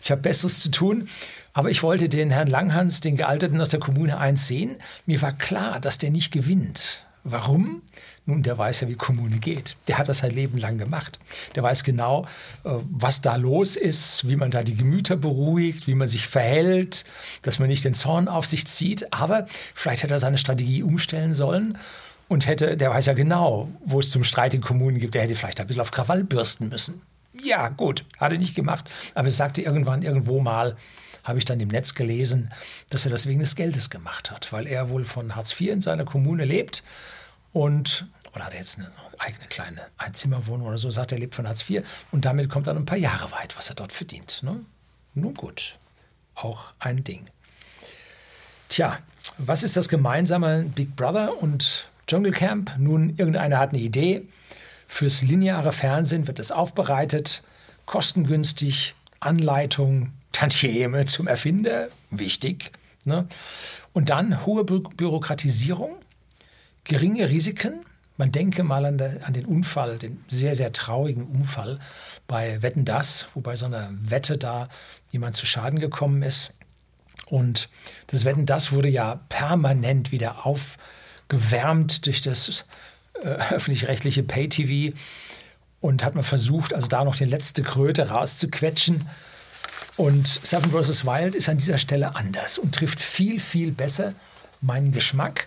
ich 0.00 0.10
habe 0.10 0.22
Besseres 0.22 0.60
zu 0.60 0.70
tun. 0.70 1.08
Aber 1.52 1.70
ich 1.70 1.82
wollte 1.82 2.08
den 2.08 2.30
Herrn 2.30 2.46
Langhans, 2.46 3.00
den 3.00 3.16
Gealterten 3.16 3.60
aus 3.60 3.70
der 3.70 3.80
Kommune 3.80 4.18
1 4.18 4.46
sehen. 4.46 4.76
Mir 5.04 5.20
war 5.20 5.32
klar, 5.32 5.80
dass 5.80 5.98
der 5.98 6.10
nicht 6.10 6.30
gewinnt. 6.30 7.04
Warum? 7.24 7.82
Nun, 8.24 8.44
der 8.44 8.56
weiß 8.56 8.80
ja, 8.80 8.88
wie 8.88 8.94
Kommune 8.94 9.38
geht. 9.38 9.76
Der 9.88 9.98
hat 9.98 10.08
das 10.08 10.18
sein 10.18 10.30
Leben 10.30 10.56
lang 10.56 10.78
gemacht. 10.78 11.18
Der 11.56 11.64
weiß 11.64 11.82
genau, 11.82 12.24
äh, 12.64 12.70
was 12.88 13.20
da 13.20 13.34
los 13.34 13.76
ist, 13.76 14.28
wie 14.28 14.36
man 14.36 14.52
da 14.52 14.62
die 14.62 14.76
Gemüter 14.76 15.16
beruhigt, 15.16 15.88
wie 15.88 15.94
man 15.94 16.08
sich 16.08 16.26
verhält, 16.28 17.04
dass 17.42 17.58
man 17.58 17.68
nicht 17.68 17.84
den 17.84 17.94
Zorn 17.94 18.28
auf 18.28 18.46
sich 18.46 18.66
zieht. 18.68 19.12
Aber 19.12 19.46
vielleicht 19.74 20.04
hätte 20.04 20.14
er 20.14 20.20
seine 20.20 20.38
Strategie 20.38 20.84
umstellen 20.84 21.34
sollen 21.34 21.76
und 22.30 22.46
hätte, 22.46 22.76
der 22.76 22.90
weiß 22.90 23.06
ja 23.06 23.12
genau, 23.14 23.68
wo 23.84 23.98
es 23.98 24.10
zum 24.10 24.22
Streit 24.22 24.54
in 24.54 24.60
Kommunen 24.60 25.00
gibt. 25.00 25.14
Der 25.16 25.22
hätte 25.22 25.34
vielleicht 25.34 25.60
ein 25.60 25.66
bisschen 25.66 25.82
auf 25.82 25.90
Krawall 25.90 26.22
bürsten 26.22 26.68
müssen. 26.68 27.02
Ja, 27.42 27.68
gut, 27.70 28.04
hat 28.18 28.30
er 28.30 28.38
nicht 28.38 28.54
gemacht. 28.54 28.88
Aber 29.16 29.26
er 29.26 29.32
sagte 29.32 29.62
irgendwann 29.62 30.02
irgendwo 30.02 30.38
mal, 30.38 30.76
habe 31.24 31.40
ich 31.40 31.44
dann 31.44 31.58
im 31.58 31.68
Netz 31.68 31.94
gelesen, 31.94 32.50
dass 32.88 33.04
er 33.04 33.10
das 33.10 33.26
wegen 33.26 33.40
des 33.40 33.56
Geldes 33.56 33.90
gemacht 33.90 34.30
hat, 34.30 34.52
weil 34.52 34.68
er 34.68 34.90
wohl 34.90 35.04
von 35.04 35.34
Hartz 35.34 35.60
IV 35.60 35.72
in 35.72 35.80
seiner 35.80 36.04
Kommune 36.04 36.44
lebt 36.44 36.84
und 37.52 38.06
oder 38.32 38.44
hat 38.44 38.52
er 38.52 38.60
jetzt 38.60 38.78
eine 38.78 38.88
eigene 39.18 39.46
kleine 39.48 39.80
Einzimmerwohnung 39.98 40.68
oder 40.68 40.78
so, 40.78 40.88
sagt 40.88 41.10
er, 41.10 41.18
lebt 41.18 41.34
von 41.34 41.48
Hartz 41.48 41.68
IV 41.68 41.82
und 42.12 42.26
damit 42.26 42.48
kommt 42.48 42.68
dann 42.68 42.76
ein 42.76 42.86
paar 42.86 42.96
Jahre 42.96 43.32
weit, 43.32 43.56
was 43.56 43.70
er 43.70 43.74
dort 43.74 43.92
verdient. 43.92 44.44
Ne? 44.44 44.60
Nun 45.14 45.34
gut, 45.34 45.80
auch 46.36 46.66
ein 46.78 47.02
Ding. 47.02 47.28
Tja, 48.68 49.00
was 49.36 49.64
ist 49.64 49.76
das 49.76 49.88
gemeinsame 49.88 50.70
Big 50.72 50.94
Brother 50.94 51.42
und 51.42 51.89
Jungle 52.10 52.32
Camp? 52.32 52.72
Nun, 52.78 53.10
irgendeiner 53.16 53.58
hat 53.58 53.70
eine 53.70 53.78
Idee. 53.78 54.26
Fürs 54.88 55.22
lineare 55.22 55.72
Fernsehen 55.72 56.26
wird 56.26 56.40
es 56.40 56.50
aufbereitet, 56.50 57.42
kostengünstig, 57.86 58.96
Anleitung, 59.20 60.10
Tantieme 60.32 61.06
zum 61.06 61.28
Erfinder, 61.28 61.88
wichtig. 62.10 62.72
Ne? 63.04 63.28
Und 63.92 64.10
dann 64.10 64.44
hohe 64.44 64.64
Bü 64.64 64.80
Bürokratisierung, 64.80 65.96
geringe 66.82 67.28
Risiken. 67.28 67.84
Man 68.16 68.32
denke 68.32 68.64
mal 68.64 68.84
an, 68.84 68.98
der, 68.98 69.26
an, 69.26 69.32
den 69.32 69.46
Unfall, 69.46 69.96
den 69.96 70.24
sehr, 70.28 70.56
sehr 70.56 70.72
traurigen 70.72 71.24
Unfall 71.24 71.78
bei 72.26 72.60
Wetten 72.60 72.84
Das, 72.84 73.28
wo 73.34 73.40
bei 73.40 73.54
so 73.54 73.66
einer 73.66 73.90
Wette 73.92 74.36
da 74.36 74.68
jemand 75.12 75.36
zu 75.36 75.46
Schaden 75.46 75.78
gekommen 75.78 76.22
ist. 76.22 76.52
Und 77.26 77.68
das 78.08 78.24
Wetten 78.24 78.44
Das 78.44 78.72
wurde 78.72 78.88
ja 78.88 79.20
permanent 79.28 80.10
wieder 80.10 80.44
aufgewärmt 81.30 82.06
durch 82.06 82.20
das 82.22 82.64
äh, 83.22 83.28
öffentlich-rechtliche 83.28 84.22
Pay-TV 84.22 84.96
und 85.80 86.04
hat 86.04 86.14
man 86.14 86.24
versucht, 86.24 86.74
also 86.74 86.88
da 86.88 87.04
noch 87.04 87.16
die 87.16 87.24
letzte 87.24 87.62
Kröte 87.62 88.08
rauszuquetschen. 88.08 89.06
Und 89.96 90.40
Seven 90.42 90.72
vs. 90.72 91.04
Wild 91.04 91.34
ist 91.34 91.48
an 91.48 91.58
dieser 91.58 91.78
Stelle 91.78 92.16
anders 92.16 92.58
und 92.58 92.74
trifft 92.74 93.00
viel, 93.00 93.38
viel 93.38 93.70
besser 93.70 94.14
meinen 94.60 94.92
Geschmack. 94.92 95.46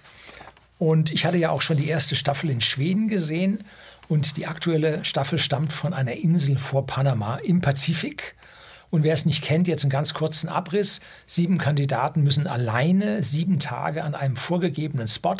Und 0.79 1.11
ich 1.11 1.25
hatte 1.25 1.37
ja 1.37 1.49
auch 1.49 1.61
schon 1.61 1.77
die 1.77 1.87
erste 1.87 2.15
Staffel 2.15 2.49
in 2.49 2.61
Schweden 2.61 3.07
gesehen. 3.07 3.63
Und 4.07 4.37
die 4.37 4.47
aktuelle 4.47 5.03
Staffel 5.05 5.39
stammt 5.39 5.73
von 5.73 5.93
einer 5.93 6.13
Insel 6.13 6.57
vor 6.57 6.85
Panama 6.85 7.37
im 7.37 7.61
Pazifik. 7.61 8.35
Und 8.93 9.01
wer 9.01 9.15
es 9.15 9.25
nicht 9.25 9.43
kennt, 9.43 9.67
jetzt 9.67 9.83
einen 9.83 9.89
ganz 9.89 10.13
kurzen 10.13 10.49
Abriss. 10.49 11.01
Sieben 11.25 11.57
Kandidaten 11.57 12.21
müssen 12.21 12.45
alleine 12.45 13.23
sieben 13.23 13.57
Tage 13.57 14.03
an 14.03 14.13
einem 14.13 14.35
vorgegebenen 14.35 15.07
Spot 15.07 15.35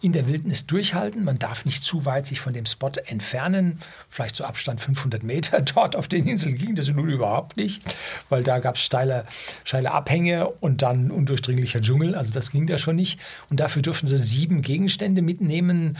in 0.00 0.14
der 0.14 0.26
Wildnis 0.26 0.66
durchhalten. 0.66 1.22
Man 1.22 1.38
darf 1.38 1.66
nicht 1.66 1.84
zu 1.84 2.06
weit 2.06 2.24
sich 2.24 2.40
von 2.40 2.54
dem 2.54 2.64
Spot 2.64 2.92
entfernen. 3.04 3.78
Vielleicht 4.08 4.36
so 4.36 4.44
Abstand 4.44 4.80
500 4.80 5.22
Meter. 5.22 5.60
Dort 5.74 5.96
auf 5.96 6.08
den 6.08 6.26
Inseln 6.26 6.54
ging 6.54 6.76
das 6.76 6.88
nun 6.88 7.10
überhaupt 7.10 7.58
nicht, 7.58 7.82
weil 8.30 8.42
da 8.42 8.58
gab 8.58 8.76
es 8.76 8.80
steile, 8.80 9.26
steile 9.64 9.92
Abhänge 9.92 10.48
und 10.48 10.80
dann 10.80 11.10
undurchdringlicher 11.10 11.82
Dschungel. 11.82 12.14
Also 12.14 12.32
das 12.32 12.52
ging 12.52 12.66
da 12.66 12.78
schon 12.78 12.96
nicht. 12.96 13.20
Und 13.50 13.60
dafür 13.60 13.82
dürfen 13.82 14.06
sie 14.06 14.16
sieben 14.16 14.62
Gegenstände 14.62 15.20
mitnehmen 15.20 15.98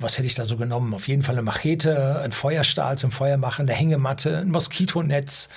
was 0.00 0.18
hätte 0.18 0.26
ich 0.26 0.34
da 0.34 0.44
so 0.44 0.56
genommen? 0.56 0.92
Auf 0.92 1.06
jeden 1.06 1.22
Fall 1.22 1.36
eine 1.36 1.42
Machete, 1.42 2.18
ein 2.18 2.32
Feuerstahl 2.32 2.98
zum 2.98 3.12
Feuermachen, 3.12 3.68
eine 3.68 3.78
Hängematte, 3.78 4.38
ein 4.38 4.50
Moskitonetz, 4.50 5.48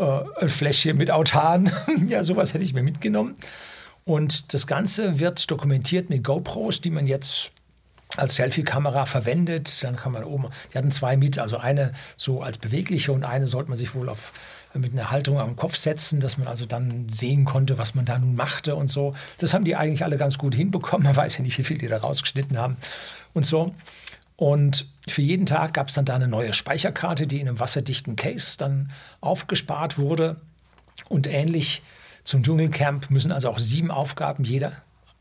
äh, 0.00 0.42
ein 0.42 0.48
Fläschchen 0.48 0.96
mit 0.96 1.10
Autan. 1.10 1.70
ja, 2.08 2.24
sowas 2.24 2.54
hätte 2.54 2.64
ich 2.64 2.74
mir 2.74 2.82
mitgenommen. 2.82 3.36
Und 4.04 4.54
das 4.54 4.66
Ganze 4.66 5.20
wird 5.20 5.50
dokumentiert 5.50 6.10
mit 6.10 6.24
GoPros, 6.24 6.80
die 6.80 6.90
man 6.90 7.06
jetzt 7.06 7.52
als 8.16 8.34
Selfie-Kamera 8.36 9.04
verwendet. 9.04 9.84
Dann 9.84 9.96
kann 9.96 10.12
man 10.12 10.24
oben, 10.24 10.48
die 10.72 10.78
hatten 10.78 10.90
zwei 10.90 11.16
mit, 11.16 11.38
also 11.38 11.58
eine 11.58 11.92
so 12.16 12.42
als 12.42 12.58
bewegliche 12.58 13.12
und 13.12 13.24
eine 13.24 13.46
sollte 13.46 13.68
man 13.68 13.78
sich 13.78 13.94
wohl 13.94 14.08
auf, 14.08 14.32
mit 14.74 14.92
einer 14.92 15.10
Haltung 15.10 15.38
am 15.38 15.56
Kopf 15.56 15.76
setzen, 15.76 16.20
dass 16.20 16.38
man 16.38 16.48
also 16.48 16.64
dann 16.64 17.08
sehen 17.10 17.44
konnte, 17.44 17.76
was 17.76 17.94
man 17.94 18.04
da 18.04 18.18
nun 18.18 18.34
machte 18.34 18.76
und 18.76 18.88
so. 18.88 19.14
Das 19.38 19.52
haben 19.52 19.64
die 19.64 19.76
eigentlich 19.76 20.04
alle 20.04 20.16
ganz 20.16 20.38
gut 20.38 20.54
hinbekommen. 20.54 21.04
Man 21.04 21.16
weiß 21.16 21.38
ja 21.38 21.42
nicht, 21.42 21.58
wie 21.58 21.64
viel 21.64 21.78
die 21.78 21.88
da 21.88 21.98
rausgeschnitten 21.98 22.56
haben 22.56 22.76
und 23.34 23.44
so. 23.44 23.74
Und 24.40 24.86
für 25.06 25.20
jeden 25.20 25.44
Tag 25.44 25.74
gab 25.74 25.88
es 25.88 25.94
dann 25.94 26.06
da 26.06 26.14
eine 26.14 26.26
neue 26.26 26.54
Speicherkarte, 26.54 27.26
die 27.26 27.40
in 27.40 27.46
einem 27.46 27.60
wasserdichten 27.60 28.16
Case 28.16 28.56
dann 28.56 28.90
aufgespart 29.20 29.98
wurde. 29.98 30.40
Und 31.10 31.26
ähnlich 31.26 31.82
zum 32.24 32.42
Dschungelcamp 32.42 33.10
müssen 33.10 33.32
also 33.32 33.50
auch 33.50 33.58
sieben 33.58 33.90
Aufgaben, 33.90 34.44
jeder 34.44 34.72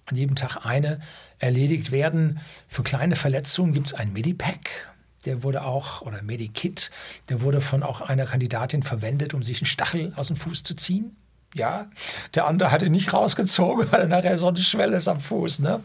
an 0.06 0.16
jedem 0.16 0.38
Tag 0.38 0.66
eine, 0.66 1.02
erledigt 1.38 1.92
werden. 1.92 2.40
Für 2.70 2.82
kleine 2.82 3.18
Verletzungen 3.18 3.74
gibt 3.74 3.88
es 3.88 3.94
ein 3.94 4.14
Medipack. 4.14 4.90
Der 5.26 5.44
wurde 5.44 5.64
auch, 5.64 6.02
oder 6.02 6.22
Medikit, 6.22 6.90
der 7.28 7.42
wurde 7.42 7.60
von 7.60 7.84
auch 7.84 8.00
einer 8.00 8.26
Kandidatin 8.26 8.84
verwendet, 8.84 9.34
um 9.34 9.44
sich 9.44 9.60
einen 9.60 9.66
Stachel 9.66 10.14
aus 10.16 10.28
dem 10.28 10.38
Fuß 10.38 10.64
zu 10.64 10.78
ziehen. 10.78 11.18
Ja, 11.56 11.90
der 12.36 12.48
andere 12.48 12.72
hat 12.72 12.84
ihn 12.84 12.94
nicht 12.94 13.12
rausgezogen, 13.12 13.88
weil 13.92 14.00
er 14.00 14.08
nachher 14.08 14.38
so 14.38 14.48
eine 14.48 14.60
Schwelle 14.60 14.96
ist 14.96 15.10
am 15.10 15.20
Fuß. 15.20 15.60
Ne? 15.60 15.84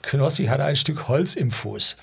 Knossi 0.00 0.46
hatte 0.46 0.64
ein 0.64 0.76
Stück 0.76 1.08
Holz 1.08 1.34
im 1.34 1.50
Fuß. 1.50 1.98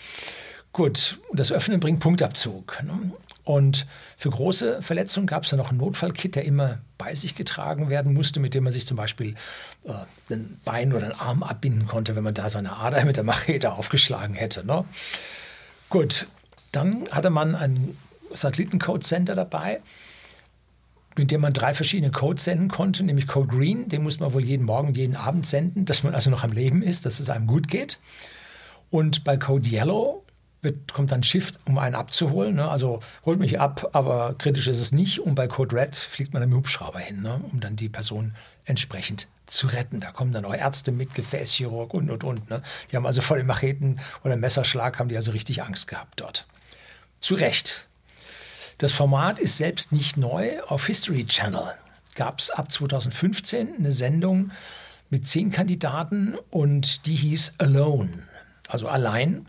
Gut, 0.77 1.19
das 1.33 1.51
Öffnen 1.51 1.79
bringt 1.79 2.01
Punktabzug. 2.01 2.83
Ne? 2.83 3.11
Und 3.43 3.87
für 4.15 4.29
große 4.29 4.83
Verletzungen 4.83 5.25
gab 5.25 5.41
es 5.41 5.49
dann 5.49 5.57
noch 5.57 5.71
ein 5.71 5.77
Notfallkit, 5.77 6.35
der 6.35 6.45
immer 6.45 6.77
bei 6.99 7.15
sich 7.15 7.33
getragen 7.33 7.89
werden 7.89 8.13
musste, 8.13 8.39
mit 8.39 8.53
dem 8.53 8.63
man 8.63 8.71
sich 8.71 8.85
zum 8.85 8.95
Beispiel 8.95 9.33
äh, 9.85 9.93
ein 10.31 10.59
Bein 10.65 10.93
oder 10.93 11.05
einen 11.05 11.19
Arm 11.19 11.41
abbinden 11.41 11.87
konnte, 11.87 12.15
wenn 12.15 12.23
man 12.23 12.35
da 12.35 12.47
seine 12.47 12.77
Ader 12.77 13.03
mit 13.05 13.17
der 13.17 13.23
Machete 13.23 13.71
aufgeschlagen 13.71 14.35
hätte. 14.35 14.67
Ne? 14.67 14.85
Gut, 15.89 16.27
dann 16.71 17.09
hatte 17.09 17.31
man 17.31 17.55
ein 17.55 17.97
Satellitencode-Center 18.31 19.33
dabei, 19.33 19.81
mit 21.17 21.31
dem 21.31 21.41
man 21.41 21.53
drei 21.53 21.73
verschiedene 21.73 22.11
Codes 22.11 22.43
senden 22.43 22.67
konnte, 22.67 23.03
nämlich 23.03 23.25
Code 23.25 23.47
Green, 23.47 23.89
den 23.89 24.03
muss 24.03 24.19
man 24.19 24.31
wohl 24.31 24.45
jeden 24.45 24.67
Morgen, 24.67 24.93
jeden 24.93 25.15
Abend 25.15 25.47
senden, 25.47 25.85
dass 25.85 26.03
man 26.03 26.13
also 26.13 26.29
noch 26.29 26.43
am 26.43 26.51
Leben 26.51 26.83
ist, 26.83 27.07
dass 27.07 27.19
es 27.19 27.31
einem 27.31 27.47
gut 27.47 27.67
geht. 27.67 27.97
Und 28.91 29.23
bei 29.23 29.37
Code 29.37 29.67
Yellow 29.67 30.23
wird, 30.61 30.93
kommt 30.93 31.11
dann 31.11 31.23
Shift, 31.23 31.59
um 31.65 31.77
einen 31.77 31.95
abzuholen. 31.95 32.55
Ne? 32.55 32.67
Also 32.67 32.99
holt 33.25 33.39
mich 33.39 33.59
ab, 33.59 33.89
aber 33.93 34.35
kritisch 34.37 34.67
ist 34.67 34.81
es 34.81 34.91
nicht. 34.91 35.19
Und 35.19 35.35
bei 35.35 35.47
Code 35.47 35.75
Red 35.75 35.95
fliegt 35.95 36.33
man 36.33 36.41
mit 36.41 36.51
dem 36.51 36.57
Hubschrauber 36.57 36.99
hin, 36.99 37.21
ne? 37.21 37.41
um 37.51 37.59
dann 37.59 37.75
die 37.75 37.89
Person 37.89 38.35
entsprechend 38.65 39.27
zu 39.45 39.67
retten. 39.67 39.99
Da 39.99 40.11
kommen 40.11 40.33
dann 40.33 40.45
auch 40.45 40.53
Ärzte 40.53 40.91
mit, 40.91 41.15
Gefäßchirurg 41.15 41.93
und, 41.93 42.09
und, 42.09 42.23
und. 42.23 42.49
Ne? 42.49 42.61
Die 42.91 42.95
haben 42.95 43.05
also 43.05 43.21
vor 43.21 43.37
dem 43.37 43.47
Macheten- 43.47 43.99
oder 44.23 44.35
Messerschlag 44.35 44.99
haben 44.99 45.09
die 45.09 45.15
also 45.15 45.31
richtig 45.31 45.63
Angst 45.63 45.87
gehabt 45.87 46.19
dort. 46.19 46.45
Zu 47.21 47.35
Recht. 47.35 47.87
Das 48.77 48.91
Format 48.91 49.39
ist 49.39 49.57
selbst 49.57 49.91
nicht 49.91 50.17
neu. 50.17 50.61
Auf 50.67 50.85
History 50.85 51.25
Channel 51.25 51.73
gab 52.13 52.39
es 52.39 52.51
ab 52.51 52.71
2015 52.71 53.75
eine 53.77 53.91
Sendung 53.91 54.51
mit 55.09 55.27
zehn 55.27 55.51
Kandidaten 55.51 56.35
und 56.51 57.05
die 57.05 57.15
hieß 57.15 57.55
Alone, 57.59 58.23
also 58.67 58.87
allein. 58.87 59.45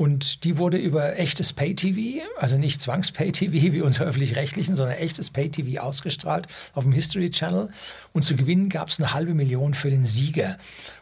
Und 0.00 0.44
die 0.44 0.56
wurde 0.56 0.78
über 0.78 1.18
echtes 1.18 1.52
Pay-TV, 1.52 2.24
also 2.38 2.56
nicht 2.56 2.80
Zwangs-Pay-TV 2.80 3.52
wie 3.74 3.82
unsere 3.82 4.06
öffentlich-rechtlichen, 4.06 4.74
sondern 4.74 4.96
echtes 4.96 5.28
Pay-TV 5.28 5.78
ausgestrahlt 5.82 6.46
auf 6.72 6.84
dem 6.84 6.94
History 6.94 7.30
Channel. 7.30 7.68
Und 8.14 8.22
zu 8.22 8.34
gewinnen 8.34 8.70
gab 8.70 8.88
es 8.88 8.98
eine 8.98 9.12
halbe 9.12 9.34
Million 9.34 9.74
für 9.74 9.90
den 9.90 10.06
Sieger. 10.06 10.56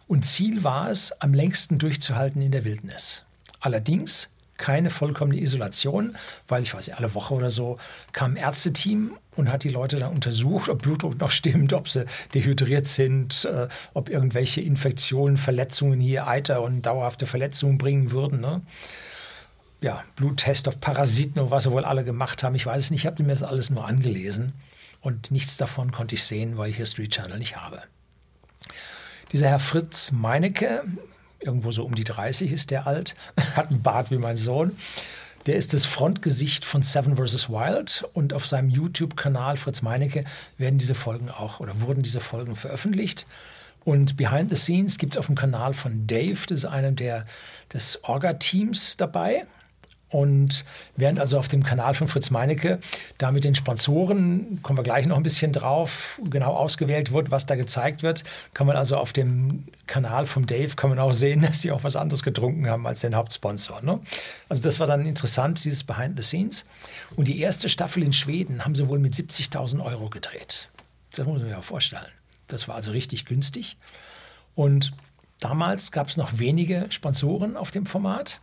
Und 0.09 0.25
Ziel 0.25 0.65
war 0.65 0.91
es, 0.91 1.13
am 1.21 1.33
längsten 1.33 1.79
durchzuhalten 1.79 2.43
in 2.43 2.51
der 2.51 2.65
Wildnis. 2.65 3.23
Allerdings 3.61 4.31
keine 4.57 4.91
vollkommene 4.91 5.41
Isolation, 5.41 6.17
weil 6.49 6.65
ich 6.65 6.75
weiß 6.75 6.89
nicht, 6.89 6.99
alle 6.99 7.15
Woche 7.15 7.35
oder 7.35 7.53
so 7.53 7.79
kam 8.11 8.33
ein 8.33 8.37
Ärzteteam 8.37 9.13
und 9.39 9.51
hat 9.51 9.65
die 9.65 9.69
Leute 9.71 9.97
dann 9.97 10.13
untersucht, 10.13 10.69
ob 10.69 10.83
Blutdruck 10.83 11.19
noch 11.19 11.31
stimmt, 11.31 11.73
ob 11.73 11.89
sie 11.89 12.05
dehydriert 12.35 12.87
sind, 12.87 13.45
äh, 13.45 13.69
ob 13.95 14.09
irgendwelche 14.11 14.61
Infektionen, 14.61 15.37
Verletzungen 15.37 16.01
hier 16.01 16.27
Eiter 16.27 16.63
und 16.63 16.83
dauerhafte 16.83 17.27
Verletzungen 17.27 17.79
bringen 17.79 18.11
würden. 18.11 18.41
Ne? 18.41 18.63
ja, 19.81 20.03
Bluttest 20.17 20.69
auf 20.69 20.81
Parasiten 20.81 21.41
und 21.41 21.51
was 21.51 21.65
sie 21.65 21.71
wohl 21.71 21.85
alle 21.85 22.05
gemacht 22.05 22.43
haben. 22.43 22.55
Ich 22.55 22.67
weiß 22.67 22.85
es 22.85 22.91
nicht, 22.91 23.03
ich 23.03 23.07
habe 23.07 23.23
mir 23.23 23.33
das 23.33 23.43
alles 23.43 23.71
nur 23.71 23.87
angelesen 23.87 24.55
und 25.01 25.31
nichts 25.31 25.57
davon 25.57 25.93
konnte 25.93 26.15
ich 26.15 26.25
sehen, 26.25 26.59
weil 26.59 26.71
ich 26.71 26.77
History 26.77 27.09
Channel 27.09 27.39
nicht 27.39 27.57
habe. 27.57 27.83
Dieser 29.33 29.49
Herr 29.49 29.61
Fritz 29.61 30.11
Meinecke, 30.11 30.85
irgendwo 31.39 31.71
so 31.71 31.85
um 31.85 31.95
die 31.95 32.05
30 32.05 32.51
ist 32.51 32.71
der 32.71 32.87
alt, 32.87 33.15
hat 33.57 33.71
einen 33.71 33.83
Bart 33.83 34.11
wie 34.11 34.19
mein 34.19 34.37
Sohn. 34.37 34.77
Der 35.49 35.57
ist 35.57 35.73
das 35.73 35.87
Frontgesicht 35.87 36.67
von 36.67 36.83
Seven 36.83 37.17
vs. 37.17 37.49
Wild 37.49 38.07
und 38.13 38.35
auf 38.35 38.47
seinem 38.47 38.69
YouTube-Kanal 38.69 39.57
Fritz 39.57 39.81
Meinecke 39.81 40.27
werden 40.59 40.79
diese 40.79 40.95
Folgen 40.95 41.31
auch 41.31 41.61
oder 41.61 41.81
wurden 41.81 42.03
diese 42.03 42.21
Folgen 42.21 42.55
veröffentlicht. 42.55 43.27
Und 43.83 44.19
Behind 44.19 44.51
the 44.51 44.57
Scenes 44.57 44.99
gibt 44.99 45.15
es 45.15 45.19
auf 45.19 45.25
dem 45.25 45.37
Kanal 45.37 45.73
von 45.73 46.07
Dave, 46.07 46.39
das 46.47 46.59
ist 46.59 46.65
einer 46.67 46.93
der, 46.93 47.25
des 47.73 48.05
Orga-Teams 48.05 48.99
dabei. 48.99 49.47
Und 50.11 50.65
während 50.97 51.21
also 51.21 51.39
auf 51.39 51.49
dem 51.49 51.63
Kanal 51.63 51.95
von 51.95 52.09
Fritz 52.09 52.31
Meinecke 52.31 52.79
da 53.19 53.31
mit 53.31 53.45
den 53.45 53.55
Sponsoren, 53.55 54.61
kommen 54.63 54.79
wir 54.79 54.83
gleich 54.83 55.07
noch 55.07 55.17
ein 55.17 55.23
bisschen 55.23 55.53
drauf, 55.53 56.21
genau 56.31 56.55
ausgewählt 56.55 57.13
wird, 57.13 57.31
was 57.31 57.45
da 57.45 57.57
gezeigt 57.57 58.03
wird, 58.03 58.25
kann 58.55 58.67
man 58.67 58.77
also 58.77 58.97
auf 58.97 59.13
dem 59.13 59.65
Kanal 59.87 60.27
von 60.27 60.47
Dave 60.47 60.77
kann 60.77 60.91
man 60.91 60.99
auch 60.99 61.13
sehen, 61.13 61.43
dass 61.47 61.61
sie 61.61 61.73
auch 61.73 61.85
was 61.85 61.97
anderes 61.97 62.23
getrunken 62.23 62.69
haben 62.71 62.87
als 62.87 63.01
den 63.01 63.15
Hauptsponsor. 63.15 63.83
Ne? 63.83 64.01
Also 64.49 64.63
das 64.63 64.81
war 64.81 64.87
dann 64.87 65.05
interessant, 65.07 65.65
dieses 65.65 65.85
Behind 65.85 66.17
the 66.17 66.23
Scenes. 66.23 66.65
Und 67.17 67.29
die 67.29 67.41
erste 67.41 67.69
Staffel 67.69 68.03
in 68.03 68.13
Schweden 68.13 68.65
haben 68.65 68.75
sie 68.75 68.89
wohl 68.89 68.99
mit 68.99 69.15
70.000 69.15 69.85
Euro 69.85 70.09
gedreht. 70.09 70.71
Das 71.15 71.27
muss 71.27 71.39
man 71.39 71.45
sich 71.45 71.53
ja 71.53 71.63
vorstellen. 71.63 72.07
Das 72.47 72.69
war 72.69 72.77
also 72.77 72.93
richtig 72.93 73.27
günstig. 73.27 73.77
Und 74.55 74.93
damals 75.41 75.93
gab 75.93 76.09
es 76.09 76.17
noch 76.17 76.39
wenige 76.39 76.87
Sponsoren 76.91 77.57
auf 77.57 77.71
dem 77.71 77.85
Format. 77.85 78.41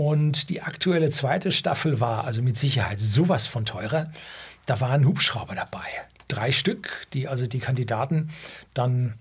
Und 0.00 0.48
die 0.48 0.62
aktuelle 0.62 1.10
zweite 1.10 1.52
Staffel 1.52 2.00
war 2.00 2.24
also 2.24 2.40
mit 2.40 2.56
Sicherheit 2.56 2.98
sowas 2.98 3.46
von 3.46 3.66
teurer. 3.66 4.10
Da 4.64 4.80
waren 4.80 5.04
Hubschrauber 5.04 5.54
dabei. 5.54 5.84
Drei 6.26 6.52
Stück, 6.52 7.06
die 7.12 7.28
also 7.28 7.46
die 7.46 7.58
Kandidaten 7.58 8.30
dann 8.72 9.16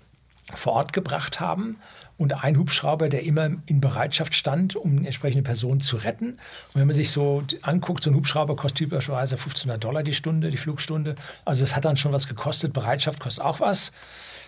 vor 0.53 0.71
Ort 0.71 0.93
gebracht 0.93 1.41
haben. 1.41 1.75
Und 2.15 2.45
ein 2.45 2.57
Hubschrauber, 2.57 3.09
der 3.09 3.24
immer 3.24 3.50
in 3.65 3.81
Bereitschaft 3.81 4.33
stand, 4.33 4.77
um 4.77 4.95
eine 4.95 5.07
entsprechende 5.07 5.43
Person 5.43 5.81
zu 5.81 5.98
retten. 5.98 6.29
Und 6.29 6.75
wenn 6.75 6.88
man 6.88 6.95
sich 6.95 7.12
so 7.12 7.43
anguckt, 7.62 8.01
so 8.01 8.09
ein 8.09 8.15
Hubschrauber 8.15 8.55
kostet 8.55 8.77
typischerweise 8.77 9.36
1500 9.36 9.83
Dollar 9.83 10.03
die 10.03 10.13
Stunde, 10.13 10.50
die 10.50 10.55
Flugstunde. 10.55 11.15
Also 11.43 11.65
es 11.65 11.75
hat 11.75 11.83
dann 11.83 11.98
schon 11.98 12.13
was 12.13 12.29
gekostet. 12.29 12.71
Bereitschaft 12.71 13.19
kostet 13.19 13.43
auch 13.43 13.59
was. 13.59 13.91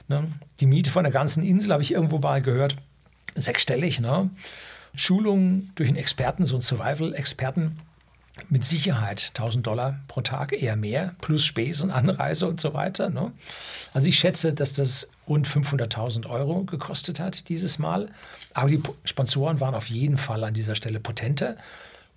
Ne? 0.07 0.31
Die 0.61 0.65
Miete 0.65 0.91
von 0.91 1.03
der 1.03 1.11
ganzen 1.11 1.43
Insel 1.43 1.73
habe 1.73 1.83
ich 1.83 1.91
irgendwo 1.91 2.19
mal 2.19 2.41
gehört. 2.41 2.77
Sechsstellig. 3.35 3.99
Ne? 3.99 4.29
Schulung 4.95 5.69
durch 5.75 5.89
einen 5.89 5.97
Experten, 5.97 6.45
so 6.45 6.55
einen 6.55 6.61
Survival-Experten, 6.61 7.77
mit 8.49 8.65
Sicherheit 8.65 9.29
1000 9.29 9.67
Dollar 9.67 9.99
pro 10.07 10.21
Tag, 10.21 10.53
eher 10.53 10.75
mehr, 10.75 11.15
plus 11.21 11.45
Spesen, 11.45 11.91
Anreise 11.91 12.47
und 12.47 12.59
so 12.59 12.73
weiter. 12.73 13.09
Ne? 13.09 13.31
Also 13.93 14.07
ich 14.07 14.17
schätze, 14.17 14.53
dass 14.53 14.73
das 14.73 15.11
rund 15.27 15.47
500.000 15.47 16.29
Euro 16.29 16.63
gekostet 16.63 17.19
hat 17.19 17.49
dieses 17.49 17.77
Mal. 17.77 18.09
Aber 18.53 18.69
die 18.69 18.81
Sponsoren 19.03 19.59
waren 19.59 19.75
auf 19.75 19.87
jeden 19.87 20.17
Fall 20.17 20.43
an 20.43 20.53
dieser 20.53 20.75
Stelle 20.75 20.99
potenter. 20.99 21.55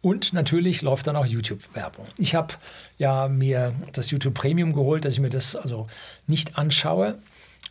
Und 0.02 0.32
natürlich 0.32 0.82
läuft 0.82 1.06
dann 1.06 1.16
auch 1.16 1.26
YouTube-Werbung. 1.26 2.06
Ich 2.18 2.34
habe 2.34 2.54
ja 2.98 3.28
mir 3.28 3.74
das 3.92 4.10
YouTube 4.10 4.34
Premium 4.34 4.74
geholt, 4.74 5.04
dass 5.04 5.14
ich 5.14 5.20
mir 5.20 5.30
das 5.30 5.56
also 5.56 5.86
nicht 6.26 6.58
anschaue. 6.58 7.18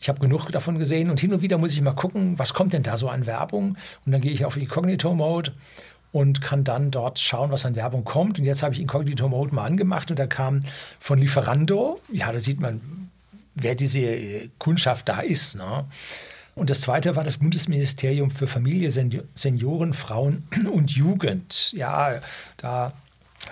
Ich 0.03 0.09
habe 0.09 0.19
genug 0.19 0.51
davon 0.51 0.77
gesehen 0.77 1.09
und 1.09 1.21
hin 1.21 1.31
und 1.31 1.41
wieder 1.41 1.57
muss 1.57 1.71
ich 1.71 1.79
mal 1.79 1.93
gucken, 1.93 2.37
was 2.37 2.53
kommt 2.53 2.73
denn 2.73 2.83
da 2.83 2.97
so 2.97 3.07
an 3.07 3.25
Werbung. 3.25 3.77
Und 4.05 4.11
dann 4.11 4.19
gehe 4.19 4.33
ich 4.33 4.43
auf 4.43 4.57
Incognito-Mode 4.57 5.53
und 6.11 6.41
kann 6.41 6.65
dann 6.65 6.91
dort 6.91 7.19
schauen, 7.19 7.51
was 7.51 7.65
an 7.65 7.77
Werbung 7.77 8.03
kommt. 8.03 8.37
Und 8.37 8.43
jetzt 8.43 8.63
habe 8.63 8.73
ich 8.73 8.81
Incognito 8.81 9.29
Mode 9.29 9.55
mal 9.55 9.63
angemacht 9.63 10.11
und 10.11 10.19
da 10.19 10.27
kam 10.27 10.59
von 10.99 11.19
Lieferando, 11.19 12.01
ja, 12.11 12.29
da 12.33 12.39
sieht 12.39 12.59
man, 12.59 12.81
wer 13.55 13.75
diese 13.75 13.99
äh, 13.99 14.49
Kundschaft 14.59 15.07
da 15.07 15.21
ist. 15.21 15.55
Ne? 15.55 15.85
Und 16.53 16.69
das 16.69 16.81
zweite 16.81 17.15
war 17.15 17.23
das 17.23 17.37
Bundesministerium 17.37 18.29
für 18.29 18.45
Familie, 18.45 18.91
Senioren, 18.91 19.93
Frauen 19.93 20.43
und 20.69 20.91
Jugend. 20.91 21.71
Ja, 21.71 22.19
da 22.57 22.91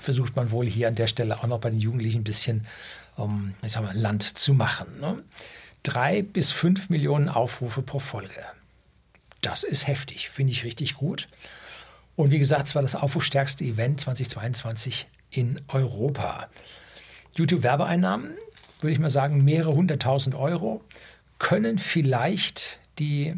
versucht 0.02 0.36
man 0.36 0.52
wohl 0.52 0.66
hier 0.66 0.90
an 0.90 0.96
der 0.96 1.08
Stelle 1.08 1.40
auch 1.40 1.48
noch 1.48 1.62
bei 1.62 1.70
den 1.70 1.80
Jugendlichen 1.80 2.20
ein 2.20 2.26
bisschen 2.26 2.66
um, 3.16 3.54
ich 3.64 3.72
sag 3.72 3.84
mal, 3.84 3.98
Land 3.98 4.24
zu 4.24 4.54
machen. 4.54 4.88
Ne? 5.00 5.24
Drei 5.84 6.22
bis 6.22 6.52
fünf 6.52 6.90
Millionen 6.90 7.30
Aufrufe 7.30 7.82
pro 7.82 8.00
Folge. 8.00 8.46
Das 9.42 9.64
ist 9.64 9.88
heftig, 9.88 10.30
finde 10.30 10.54
ich 10.54 10.64
richtig 10.64 10.96
gut. 10.96 11.28
Und 12.16 12.32
wie 12.32 12.40
gesagt, 12.40 12.68
es 12.68 12.76
war 12.76 12.82
das 12.82 12.96
aufrufstärkste 12.96 13.64
Event 13.64 14.00
2022 14.00 15.08
in 15.32 15.62
Europa. 15.68 16.48
YouTube-Werbeeinnahmen, 17.36 18.36
würde 18.82 18.94
ich 18.94 19.00
mal 19.00 19.10
sagen, 19.10 19.44
mehrere 19.44 19.74
hunderttausend 19.74 20.36
Euro 20.36 20.84
können 21.40 21.78
vielleicht 21.80 22.80
die 23.00 23.36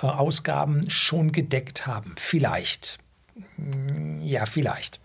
äh, 0.00 0.06
Ausgaben 0.06 0.90
schon 0.90 1.30
gedeckt 1.30 1.86
haben. 1.86 2.14
Vielleicht. 2.18 2.98
Ja, 4.20 4.46
vielleicht. 4.46 5.00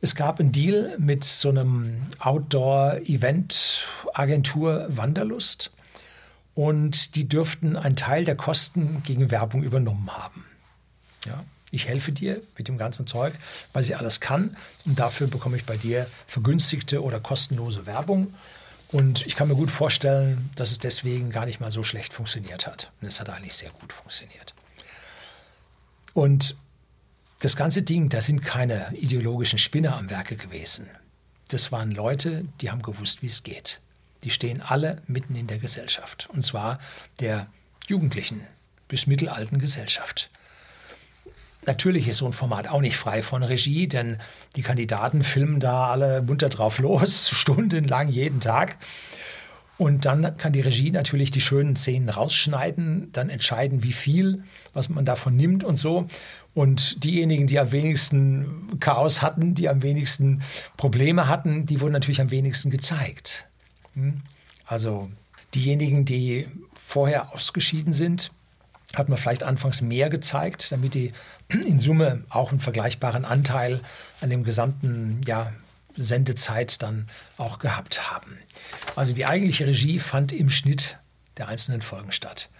Es 0.00 0.14
gab 0.14 0.40
einen 0.40 0.52
Deal 0.52 0.96
mit 0.98 1.24
so 1.24 1.50
einem 1.50 2.06
Outdoor-Event-Agentur 2.20 4.86
Wanderlust 4.88 5.72
und 6.54 7.16
die 7.16 7.28
dürften 7.28 7.76
einen 7.76 7.96
Teil 7.96 8.24
der 8.24 8.36
Kosten 8.36 9.02
gegen 9.02 9.30
Werbung 9.30 9.62
übernommen 9.62 10.10
haben. 10.10 10.46
Ja, 11.26 11.44
ich 11.70 11.86
helfe 11.86 12.12
dir 12.12 12.40
mit 12.56 12.68
dem 12.68 12.78
ganzen 12.78 13.06
Zeug, 13.06 13.34
weil 13.74 13.82
ich 13.82 13.98
alles 13.98 14.20
kann 14.20 14.56
und 14.86 14.98
dafür 14.98 15.26
bekomme 15.26 15.58
ich 15.58 15.66
bei 15.66 15.76
dir 15.76 16.06
vergünstigte 16.26 17.02
oder 17.02 17.20
kostenlose 17.20 17.84
Werbung. 17.84 18.32
Und 18.92 19.26
ich 19.26 19.36
kann 19.36 19.48
mir 19.48 19.54
gut 19.54 19.70
vorstellen, 19.70 20.50
dass 20.56 20.72
es 20.72 20.80
deswegen 20.80 21.30
gar 21.30 21.46
nicht 21.46 21.60
mal 21.60 21.70
so 21.70 21.84
schlecht 21.84 22.12
funktioniert 22.12 22.66
hat. 22.66 22.90
Und 23.00 23.06
es 23.06 23.20
hat 23.20 23.28
eigentlich 23.28 23.54
sehr 23.54 23.70
gut 23.70 23.92
funktioniert. 23.92 24.52
Und 26.12 26.56
das 27.40 27.56
ganze 27.56 27.82
Ding, 27.82 28.08
da 28.10 28.20
sind 28.20 28.42
keine 28.42 28.94
ideologischen 28.94 29.58
Spinner 29.58 29.96
am 29.96 30.10
Werke 30.10 30.36
gewesen. 30.36 30.88
Das 31.48 31.72
waren 31.72 31.90
Leute, 31.90 32.44
die 32.60 32.70
haben 32.70 32.82
gewusst, 32.82 33.22
wie 33.22 33.26
es 33.26 33.42
geht. 33.42 33.80
Die 34.22 34.30
stehen 34.30 34.60
alle 34.60 35.02
mitten 35.06 35.34
in 35.34 35.46
der 35.46 35.58
Gesellschaft. 35.58 36.28
Und 36.32 36.42
zwar 36.42 36.78
der 37.18 37.48
jugendlichen 37.88 38.46
bis 38.88 39.06
mittelalten 39.06 39.58
Gesellschaft. 39.58 40.30
Natürlich 41.66 42.08
ist 42.08 42.18
so 42.18 42.26
ein 42.26 42.32
Format 42.32 42.68
auch 42.68 42.80
nicht 42.80 42.96
frei 42.96 43.22
von 43.22 43.42
Regie, 43.42 43.88
denn 43.88 44.18
die 44.56 44.62
Kandidaten 44.62 45.24
filmen 45.24 45.60
da 45.60 45.90
alle 45.90 46.22
munter 46.22 46.48
drauf 46.48 46.78
los, 46.78 47.30
stundenlang 47.34 48.08
jeden 48.08 48.40
Tag. 48.40 48.76
Und 49.80 50.04
dann 50.04 50.36
kann 50.36 50.52
die 50.52 50.60
Regie 50.60 50.90
natürlich 50.90 51.30
die 51.30 51.40
schönen 51.40 51.74
Szenen 51.74 52.10
rausschneiden, 52.10 53.08
dann 53.12 53.30
entscheiden, 53.30 53.82
wie 53.82 53.94
viel, 53.94 54.42
was 54.74 54.90
man 54.90 55.06
davon 55.06 55.36
nimmt 55.36 55.64
und 55.64 55.78
so. 55.78 56.06
Und 56.52 57.02
diejenigen, 57.02 57.46
die 57.46 57.58
am 57.58 57.72
wenigsten 57.72 58.78
Chaos 58.78 59.22
hatten, 59.22 59.54
die 59.54 59.70
am 59.70 59.80
wenigsten 59.80 60.42
Probleme 60.76 61.28
hatten, 61.28 61.64
die 61.64 61.80
wurden 61.80 61.94
natürlich 61.94 62.20
am 62.20 62.30
wenigsten 62.30 62.68
gezeigt. 62.68 63.46
Hm? 63.94 64.20
Also 64.66 65.08
diejenigen, 65.54 66.04
die 66.04 66.46
vorher 66.74 67.32
ausgeschieden 67.32 67.94
sind, 67.94 68.32
hat 68.94 69.08
man 69.08 69.16
vielleicht 69.16 69.44
anfangs 69.44 69.80
mehr 69.80 70.10
gezeigt, 70.10 70.72
damit 70.72 70.92
die 70.92 71.12
in 71.48 71.78
Summe 71.78 72.24
auch 72.28 72.50
einen 72.50 72.60
vergleichbaren 72.60 73.24
Anteil 73.24 73.80
an 74.20 74.28
dem 74.28 74.44
gesamten 74.44 75.22
ja, 75.24 75.54
Sendezeit 76.04 76.82
dann 76.82 77.08
auch 77.36 77.58
gehabt 77.58 78.10
haben. 78.10 78.38
Also 78.96 79.12
die 79.14 79.26
eigentliche 79.26 79.66
Regie 79.66 79.98
fand 79.98 80.32
im 80.32 80.50
Schnitt 80.50 80.98
der 81.36 81.48
einzelnen 81.48 81.82
Folgen 81.82 82.12
statt. 82.12 82.50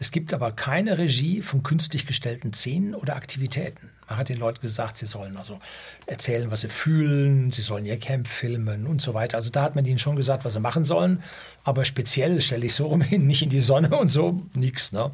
Es 0.00 0.12
gibt 0.12 0.32
aber 0.32 0.52
keine 0.52 0.96
Regie 0.96 1.42
von 1.42 1.62
künstlich 1.64 2.06
gestellten 2.06 2.52
Szenen 2.52 2.94
oder 2.94 3.16
Aktivitäten. 3.16 3.90
Man 4.08 4.18
hat 4.18 4.28
den 4.28 4.38
Leuten 4.38 4.60
gesagt, 4.60 4.96
sie 4.96 5.06
sollen 5.06 5.36
also 5.36 5.58
erzählen, 6.06 6.50
was 6.50 6.60
sie 6.60 6.68
fühlen, 6.68 7.50
sie 7.50 7.62
sollen 7.62 7.84
ihr 7.84 7.98
Camp 7.98 8.28
filmen 8.28 8.86
und 8.86 9.02
so 9.02 9.12
weiter. 9.14 9.36
Also 9.36 9.50
da 9.50 9.62
hat 9.62 9.74
man 9.74 9.84
ihnen 9.84 9.98
schon 9.98 10.16
gesagt, 10.16 10.44
was 10.44 10.52
sie 10.52 10.60
machen 10.60 10.84
sollen. 10.84 11.22
Aber 11.64 11.84
speziell 11.84 12.40
stelle 12.40 12.66
ich 12.66 12.74
so 12.74 12.86
rum 12.86 13.00
hin, 13.00 13.26
nicht 13.26 13.42
in 13.42 13.50
die 13.50 13.60
Sonne 13.60 13.96
und 13.96 14.08
so, 14.08 14.40
nichts. 14.54 14.92
Ne? 14.92 15.10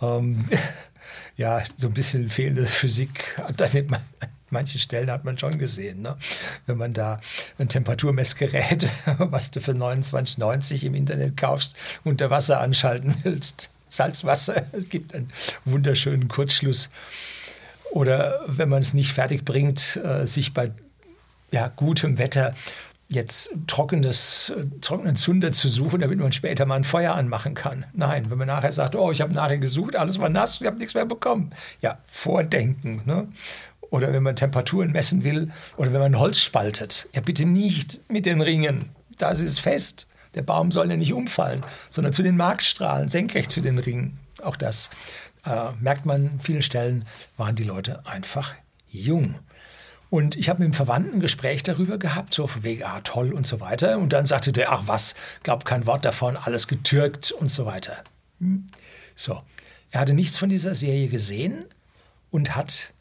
Ähm, 0.00 0.48
ja, 1.36 1.62
so 1.76 1.88
ein 1.88 1.94
bisschen 1.94 2.30
fehlende 2.30 2.64
Physik 2.64 3.36
hat 3.36 3.60
dann 3.60 3.98
manchen 4.52 4.78
Stellen 4.78 5.10
hat 5.10 5.24
man 5.24 5.38
schon 5.38 5.58
gesehen. 5.58 6.02
Ne? 6.02 6.16
Wenn 6.66 6.78
man 6.78 6.92
da 6.92 7.20
ein 7.58 7.68
Temperaturmessgerät, 7.68 8.88
was 9.18 9.50
du 9.50 9.60
für 9.60 9.72
29,90 9.72 10.84
im 10.84 10.94
Internet 10.94 11.36
kaufst, 11.36 11.76
unter 12.04 12.30
Wasser 12.30 12.60
anschalten 12.60 13.16
willst, 13.22 13.70
Salzwasser, 13.88 14.66
es 14.72 14.88
gibt 14.88 15.14
einen 15.14 15.30
wunderschönen 15.64 16.28
Kurzschluss. 16.28 16.90
Oder 17.90 18.40
wenn 18.46 18.70
man 18.70 18.80
es 18.80 18.94
nicht 18.94 19.12
fertig 19.12 19.44
bringt, 19.44 20.00
äh, 20.02 20.26
sich 20.26 20.54
bei 20.54 20.70
ja, 21.50 21.68
gutem 21.68 22.16
Wetter 22.18 22.54
jetzt 23.12 23.54
trockenes, 23.66 24.52
trockenen 24.80 25.16
Zunder 25.16 25.52
zu 25.52 25.68
suchen, 25.68 26.00
damit 26.00 26.18
man 26.18 26.32
später 26.32 26.64
mal 26.64 26.76
ein 26.76 26.84
Feuer 26.84 27.14
anmachen 27.14 27.54
kann. 27.54 27.84
Nein, 27.92 28.30
wenn 28.30 28.38
man 28.38 28.48
nachher 28.48 28.72
sagt, 28.72 28.96
oh, 28.96 29.12
ich 29.12 29.20
habe 29.20 29.32
nachher 29.34 29.58
gesucht, 29.58 29.96
alles 29.96 30.18
war 30.18 30.28
nass, 30.28 30.60
ich 30.60 30.66
habe 30.66 30.78
nichts 30.78 30.94
mehr 30.94 31.04
bekommen. 31.04 31.50
Ja, 31.82 31.98
Vordenken. 32.06 33.02
Ne? 33.04 33.28
Oder 33.92 34.12
wenn 34.12 34.22
man 34.22 34.34
Temperaturen 34.34 34.90
messen 34.90 35.22
will 35.22 35.52
oder 35.76 35.92
wenn 35.92 36.00
man 36.00 36.18
Holz 36.18 36.40
spaltet. 36.40 37.08
Ja, 37.12 37.20
bitte 37.20 37.44
nicht 37.44 38.00
mit 38.10 38.24
den 38.26 38.40
Ringen. 38.40 38.88
Das 39.18 39.38
ist 39.38 39.60
fest. 39.60 40.08
Der 40.34 40.42
Baum 40.42 40.72
soll 40.72 40.90
ja 40.90 40.96
nicht 40.96 41.12
umfallen, 41.12 41.62
sondern 41.90 42.14
zu 42.14 42.22
den 42.22 42.38
Markstrahlen, 42.38 43.10
senkrecht 43.10 43.50
zu 43.50 43.60
den 43.60 43.78
Ringen. 43.78 44.18
Auch 44.42 44.56
das 44.56 44.88
äh, 45.44 45.72
merkt 45.78 46.06
man 46.06 46.26
an 46.26 46.40
vielen 46.40 46.62
Stellen, 46.62 47.04
waren 47.36 47.54
die 47.54 47.64
Leute 47.64 48.06
einfach 48.06 48.54
jung. 48.88 49.34
Und 50.08 50.36
ich 50.36 50.48
habe 50.48 50.60
mit 50.60 50.66
einem 50.66 50.74
Verwandten 50.74 51.16
ein 51.16 51.20
Gespräch 51.20 51.62
darüber 51.62 51.98
gehabt, 51.98 52.32
so 52.32 52.46
von 52.46 52.62
wegen, 52.62 52.84
ah, 52.84 53.00
toll 53.00 53.34
und 53.34 53.46
so 53.46 53.60
weiter. 53.60 53.98
Und 53.98 54.14
dann 54.14 54.24
sagte 54.24 54.52
der, 54.52 54.72
ach 54.72 54.84
was, 54.86 55.14
glaub 55.42 55.66
kein 55.66 55.84
Wort 55.86 56.06
davon, 56.06 56.38
alles 56.38 56.66
getürkt 56.66 57.30
und 57.30 57.50
so 57.50 57.66
weiter. 57.66 58.02
Hm. 58.40 58.68
So, 59.14 59.42
er 59.90 60.00
hatte 60.00 60.14
nichts 60.14 60.38
von 60.38 60.48
dieser 60.48 60.74
Serie 60.74 61.08
gesehen 61.08 61.66
und 62.30 62.56
hat 62.56 62.94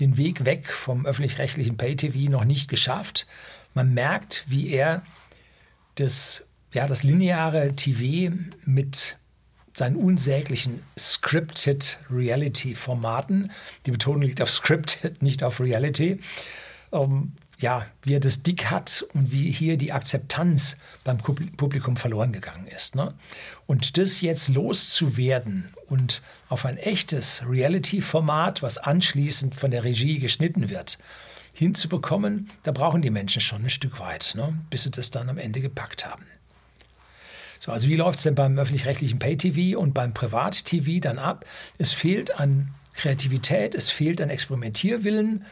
den 0.00 0.16
Weg 0.16 0.44
weg 0.44 0.68
vom 0.68 1.06
öffentlich-rechtlichen 1.06 1.76
Pay-TV 1.76 2.30
noch 2.30 2.44
nicht 2.44 2.68
geschafft. 2.68 3.26
Man 3.74 3.94
merkt, 3.94 4.44
wie 4.48 4.70
er 4.70 5.02
das, 5.96 6.46
ja, 6.72 6.86
das 6.86 7.02
lineare 7.02 7.74
TV 7.74 8.34
mit 8.64 9.16
seinen 9.72 9.96
unsäglichen 9.96 10.82
Scripted 10.98 11.98
Reality-Formaten, 12.10 13.50
die 13.84 13.90
Betonung 13.90 14.22
liegt 14.22 14.40
auf 14.40 14.50
Scripted, 14.50 15.22
nicht 15.22 15.42
auf 15.42 15.60
Reality, 15.60 16.20
ähm, 16.92 17.32
ja, 17.58 17.86
wie 18.02 18.14
er 18.14 18.20
das 18.20 18.42
dick 18.42 18.66
hat 18.70 19.04
und 19.14 19.32
wie 19.32 19.50
hier 19.50 19.76
die 19.76 19.92
Akzeptanz 19.92 20.76
beim 21.04 21.18
Publikum 21.18 21.96
verloren 21.96 22.32
gegangen 22.32 22.66
ist. 22.66 22.94
Ne? 22.94 23.14
Und 23.66 23.96
das 23.96 24.20
jetzt 24.20 24.48
loszuwerden 24.48 25.72
und 25.88 26.22
auf 26.48 26.64
ein 26.64 26.76
echtes 26.76 27.42
Reality-Format, 27.48 28.62
was 28.62 28.78
anschließend 28.78 29.54
von 29.54 29.70
der 29.70 29.84
Regie 29.84 30.18
geschnitten 30.18 30.68
wird, 30.68 30.98
hinzubekommen, 31.54 32.48
da 32.64 32.72
brauchen 32.72 33.02
die 33.02 33.10
Menschen 33.10 33.40
schon 33.40 33.64
ein 33.64 33.70
Stück 33.70 33.98
weit, 33.98 34.34
ne? 34.36 34.58
bis 34.70 34.82
sie 34.82 34.90
das 34.90 35.10
dann 35.10 35.28
am 35.28 35.38
Ende 35.38 35.60
gepackt 35.60 36.06
haben. 36.06 36.24
So, 37.58 37.72
also 37.72 37.88
wie 37.88 37.96
läuft 37.96 38.18
es 38.18 38.24
denn 38.24 38.34
beim 38.34 38.58
öffentlich-rechtlichen 38.58 39.18
Pay-TV 39.18 39.78
und 39.78 39.94
beim 39.94 40.12
Privat-TV 40.12 41.00
dann 41.00 41.18
ab? 41.18 41.46
Es 41.78 41.92
fehlt 41.92 42.38
an 42.38 42.74
Kreativität, 42.94 43.74
es 43.74 43.90
fehlt 43.90 44.20
an 44.20 44.30
Experimentierwillen 44.30 45.44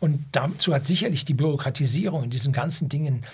und 0.00 0.24
dazu 0.32 0.74
hat 0.74 0.86
sicherlich 0.86 1.24
die 1.24 1.34
Bürokratisierung 1.34 2.24
in 2.24 2.30
diesen 2.30 2.52
ganzen 2.52 2.88
Dingen 2.88 3.24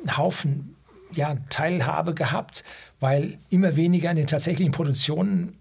einen 0.00 0.16
Haufen 0.16 0.76
ja, 1.12 1.36
Teilhabe 1.48 2.14
gehabt, 2.14 2.64
weil 2.98 3.38
immer 3.48 3.76
weniger 3.76 4.10
an 4.10 4.16
den 4.16 4.26
tatsächlichen 4.26 4.72
Produktionen 4.72 5.56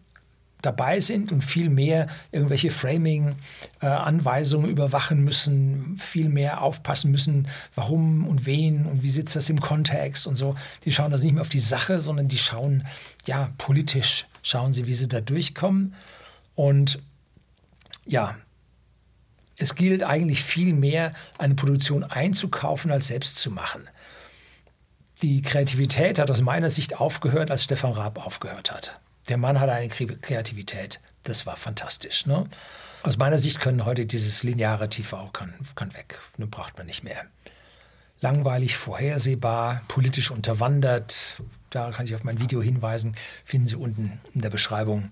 dabei 0.61 0.99
sind 0.99 1.31
und 1.31 1.41
viel 1.41 1.69
mehr 1.69 2.07
irgendwelche 2.31 2.69
Framing-Anweisungen 2.71 4.69
überwachen 4.69 5.23
müssen, 5.23 5.97
viel 5.97 6.29
mehr 6.29 6.61
aufpassen 6.61 7.11
müssen, 7.11 7.47
warum 7.75 8.27
und 8.27 8.45
wen 8.45 8.85
und 8.85 9.01
wie 9.03 9.11
sitzt 9.11 9.35
das 9.35 9.49
im 9.49 9.61
Kontext 9.61 10.27
und 10.27 10.35
so. 10.35 10.55
Die 10.83 10.91
schauen 10.91 11.11
also 11.11 11.23
nicht 11.23 11.33
mehr 11.33 11.41
auf 11.41 11.49
die 11.49 11.59
Sache, 11.59 12.01
sondern 12.01 12.27
die 12.27 12.37
schauen, 12.37 12.85
ja, 13.25 13.51
politisch 13.57 14.25
schauen 14.43 14.73
sie, 14.73 14.85
wie 14.85 14.93
sie 14.93 15.07
da 15.07 15.21
durchkommen. 15.21 15.95
Und 16.55 16.99
ja, 18.05 18.35
es 19.55 19.75
gilt 19.75 20.03
eigentlich 20.03 20.43
viel 20.43 20.73
mehr, 20.73 21.13
eine 21.37 21.55
Produktion 21.55 22.03
einzukaufen, 22.03 22.91
als 22.91 23.07
selbst 23.07 23.37
zu 23.37 23.51
machen. 23.51 23.89
Die 25.21 25.41
Kreativität 25.41 26.17
hat 26.17 26.31
aus 26.31 26.41
meiner 26.41 26.69
Sicht 26.69 26.99
aufgehört, 26.99 27.51
als 27.51 27.65
Stefan 27.65 27.91
Raab 27.91 28.25
aufgehört 28.25 28.71
hat. 28.71 28.99
Der 29.29 29.37
Mann 29.37 29.59
hatte 29.59 29.71
eine 29.71 29.89
Kreativität, 29.89 30.99
das 31.23 31.45
war 31.45 31.55
fantastisch. 31.55 32.25
Ne? 32.25 32.49
Aus 33.03 33.17
meiner 33.17 33.37
Sicht 33.37 33.59
können 33.59 33.85
heute 33.85 34.05
dieses 34.05 34.43
lineare 34.43 34.89
TV 34.89 35.29
kann, 35.31 35.53
kann 35.75 35.93
weg, 35.93 36.19
ne, 36.37 36.47
braucht 36.47 36.77
man 36.77 36.87
nicht 36.87 37.03
mehr. 37.03 37.25
Langweilig, 38.21 38.75
vorhersehbar, 38.75 39.81
politisch 39.87 40.31
unterwandert. 40.31 41.41
Da 41.69 41.91
kann 41.91 42.05
ich 42.05 42.15
auf 42.15 42.23
mein 42.23 42.39
Video 42.39 42.61
hinweisen, 42.61 43.15
finden 43.45 43.67
Sie 43.67 43.75
unten 43.75 44.19
in 44.33 44.41
der 44.41 44.49
Beschreibung. 44.49 45.11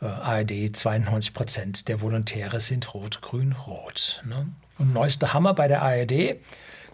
Äh, 0.00 0.06
ARD 0.06 0.74
92 0.74 1.34
Prozent 1.34 1.88
der 1.88 2.00
Volontäre 2.00 2.60
sind 2.60 2.94
rot, 2.94 3.20
grün, 3.20 3.52
rot. 3.52 4.22
Ne? 4.24 4.48
Und 4.78 4.94
neuester 4.94 5.34
Hammer 5.34 5.52
bei 5.52 5.68
der 5.68 5.82
ARD, 5.82 6.36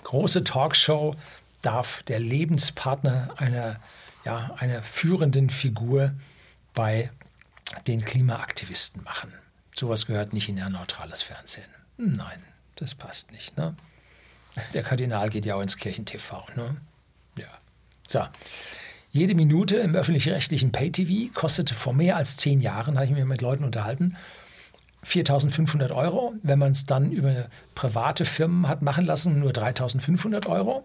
große 0.03 0.43
Talkshow, 0.43 1.15
darf 1.63 2.03
der 2.05 2.19
Lebenspartner 2.19 3.35
einer, 3.37 3.81
ja, 4.25 4.57
einer 4.59 4.83
führenden 4.83 5.51
Figur 5.51 6.13
bei 6.75 7.11
den 7.87 8.05
Klimaaktivisten 8.05 9.03
machen. 9.05 9.33
Sowas 9.75 10.07
gehört 10.07 10.33
nicht 10.33 10.49
in 10.49 10.61
ein 10.61 10.73
neutrales 10.73 11.23
Fernsehen. 11.23 11.69
Nein, 11.97 12.45
das 12.77 12.95
passt 12.95 13.33
nicht. 13.33 13.57
Ne? 13.57 13.75
Der 14.73 14.83
Kardinal 14.83 15.31
geht 15.31 15.47
ja 15.47 15.57
auch 15.57 15.63
ins 15.63 15.77
Kirchentv. 15.77 16.33
Ne? 16.55 16.77
Ja. 17.39 17.47
So. 18.07 18.23
Jede 19.11 19.37
Minute 19.37 19.77
im 19.77 19.95
öffentlich-rechtlichen 19.95 20.73
Pay-TV 20.73 21.33
kostete 21.33 21.75
vor 21.75 21.93
mehr 21.93 22.17
als 22.17 22.37
zehn 22.37 22.61
Jahren, 22.61 22.97
habe 22.97 23.07
ich 23.07 23.13
mich 23.13 23.25
mit 23.25 23.41
Leuten 23.41 23.63
unterhalten, 23.63 24.17
4.500 25.05 25.95
Euro. 25.95 26.35
Wenn 26.43 26.59
man 26.59 26.73
es 26.73 26.87
dann 26.87 27.13
über 27.13 27.47
private 27.75 28.25
Firmen 28.25 28.67
hat 28.67 28.83
machen 28.83 29.07
lassen, 29.07 29.39
nur 29.39 29.53
3.500 29.53 30.49
Euro. 30.49 30.85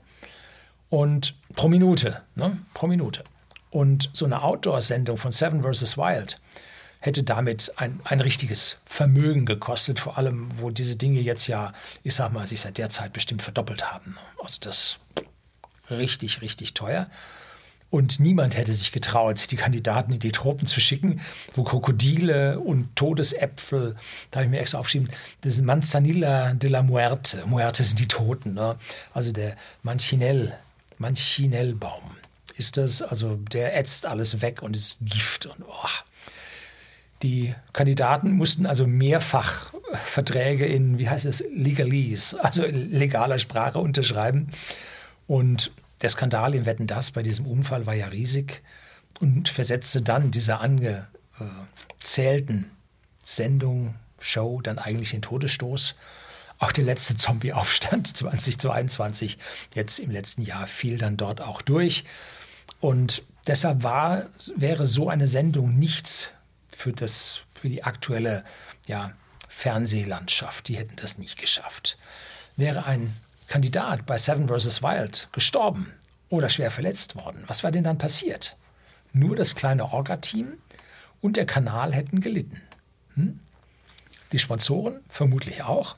Und 0.90 1.36
pro 1.56 1.68
Minute, 1.70 2.22
ne? 2.36 2.60
pro 2.74 2.88
Minute. 2.88 3.24
Und 3.70 4.10
so 4.14 4.26
eine 4.26 4.42
Outdoor-Sendung 4.42 5.18
von 5.18 5.32
Seven 5.32 5.64
vs. 5.64 5.98
Wild 5.98 6.40
hätte 7.00 7.24
damit 7.24 7.72
ein, 7.78 8.02
ein 8.04 8.20
richtiges 8.20 8.78
Vermögen 8.86 9.46
gekostet, 9.46 10.00
vor 10.00 10.18
allem, 10.18 10.50
wo 10.58 10.70
diese 10.70 10.98
Dinge 10.98 11.22
jetzt 11.22 11.48
ja, 11.48 11.74
ich 12.04 12.14
sag 12.14 12.34
mal, 12.34 12.46
sich 12.46 12.62
seit 12.62 12.78
der 12.78 12.90
Zeit 12.90 13.14
bestimmt 13.14 13.42
verdoppelt 13.42 13.92
haben. 13.92 14.18
Also 14.44 14.58
das 14.60 15.00
richtig, 15.90 16.42
richtig 16.42 16.74
teuer. 16.74 17.10
Und 17.92 18.20
niemand 18.20 18.56
hätte 18.56 18.74
sich 18.74 18.92
getraut, 18.92 19.50
die 19.50 19.56
Kandidaten 19.56 20.14
in 20.14 20.20
die 20.20 20.32
Tropen 20.32 20.68
zu 20.68 20.80
schicken, 20.80 21.22
wo 21.54 21.64
Krokodile 21.64 22.60
und 22.60 22.96
Todesäpfel, 22.96 23.96
da 24.30 24.40
habe 24.40 24.46
ich 24.46 24.52
mir 24.52 24.60
extra 24.60 24.78
aufgeschrieben, 24.78 25.10
das 25.42 25.56
sind 25.56 25.66
Manzanilla 25.66 26.54
de 26.54 26.70
la 26.70 26.84
Muerte. 26.84 27.44
Muerte 27.48 27.84
sind 27.84 28.00
die 28.00 28.08
Toten. 28.08 28.54
Ne? 28.54 28.78
Also 29.12 29.32
der 29.32 29.56
Manchinell, 29.82 30.56
Manchinellbaum 31.00 32.19
ist 32.60 32.78
das. 32.78 33.02
Also 33.02 33.38
der 33.52 33.76
ätzt 33.76 34.06
alles 34.06 34.42
weg 34.42 34.62
und 34.62 34.76
ist 34.76 35.00
Gift. 35.02 35.48
Und 35.48 35.64
oh. 35.68 35.88
Die 37.24 37.56
Kandidaten 37.74 38.32
mussten 38.34 38.66
also 38.66 38.86
mehrfach 38.86 39.74
Verträge 39.94 40.66
in, 40.66 41.00
wie 41.00 41.10
heißt 41.10 41.26
es, 41.26 41.44
Legalese, 41.52 42.42
also 42.44 42.64
in 42.64 42.92
legaler 42.92 43.40
Sprache 43.40 43.80
unterschreiben. 43.80 44.52
Und 45.28 45.72
der 46.02 46.10
Skandal 46.10 46.56
im 46.56 46.66
Wetten 46.66 46.88
das 46.88 47.12
bei 47.12 47.24
diesem 47.24 47.46
Unfall 47.46 47.86
war 47.86 47.96
ja 47.96 48.08
riesig 48.08 48.62
und 49.20 49.50
versetzte 49.50 50.02
dann 50.02 50.32
diese 50.32 50.60
angezählten 50.60 51.06
Sendung, 53.24 53.96
Show 54.22 54.62
dann 54.62 54.80
eigentlich 54.80 55.12
den 55.12 55.22
Todesstoß. 55.22 55.96
Auch 56.58 56.74
der 56.74 56.84
letzte 56.84 57.16
Zombie-Aufstand 57.16 58.06
2022, 58.18 59.38
jetzt 59.76 60.00
im 60.00 60.12
letzten 60.12 60.42
Jahr, 60.42 60.68
fiel 60.68 60.98
dann 60.98 61.16
dort 61.18 61.42
auch 61.42 61.62
durch. 61.62 62.04
Und 62.80 63.24
deshalb 63.48 63.84
war, 63.84 64.26
wäre 64.56 64.86
so 64.86 65.10
eine 65.10 65.28
Sendung 65.28 65.74
nichts 65.74 66.32
für, 66.68 66.94
das, 66.94 67.42
für 67.54 67.70
die 67.70 67.84
aktuelle 67.84 68.44
ja, 68.88 69.12
Fernsehlandschaft. 69.48 70.68
Die 70.68 70.78
hätten 70.78 70.96
das 70.96 71.18
nicht 71.18 71.38
geschafft. 71.38 71.98
Wäre 72.56 72.86
ein 72.86 73.16
Kandidat 73.48 74.06
bei 74.06 74.18
Seven 74.18 74.48
vs. 74.48 74.82
Wild 74.82 75.28
gestorben 75.32 75.92
oder 76.30 76.50
schwer 76.50 76.72
verletzt 76.72 77.16
worden, 77.16 77.44
was 77.48 77.64
wäre 77.64 77.72
denn 77.72 77.84
dann 77.84 77.98
passiert? 77.98 78.56
Nur 79.12 79.36
das 79.36 79.56
kleine 79.56 79.92
Orga-Team 79.92 80.58
und 81.20 81.36
der 81.36 81.46
Kanal 81.46 81.94
hätten 81.94 82.22
gelitten. 82.22 82.62
Hm? 83.16 83.40
Die 84.32 84.40
Sponsoren 84.40 85.00
vermutlich 85.10 85.64
auch. 85.64 85.96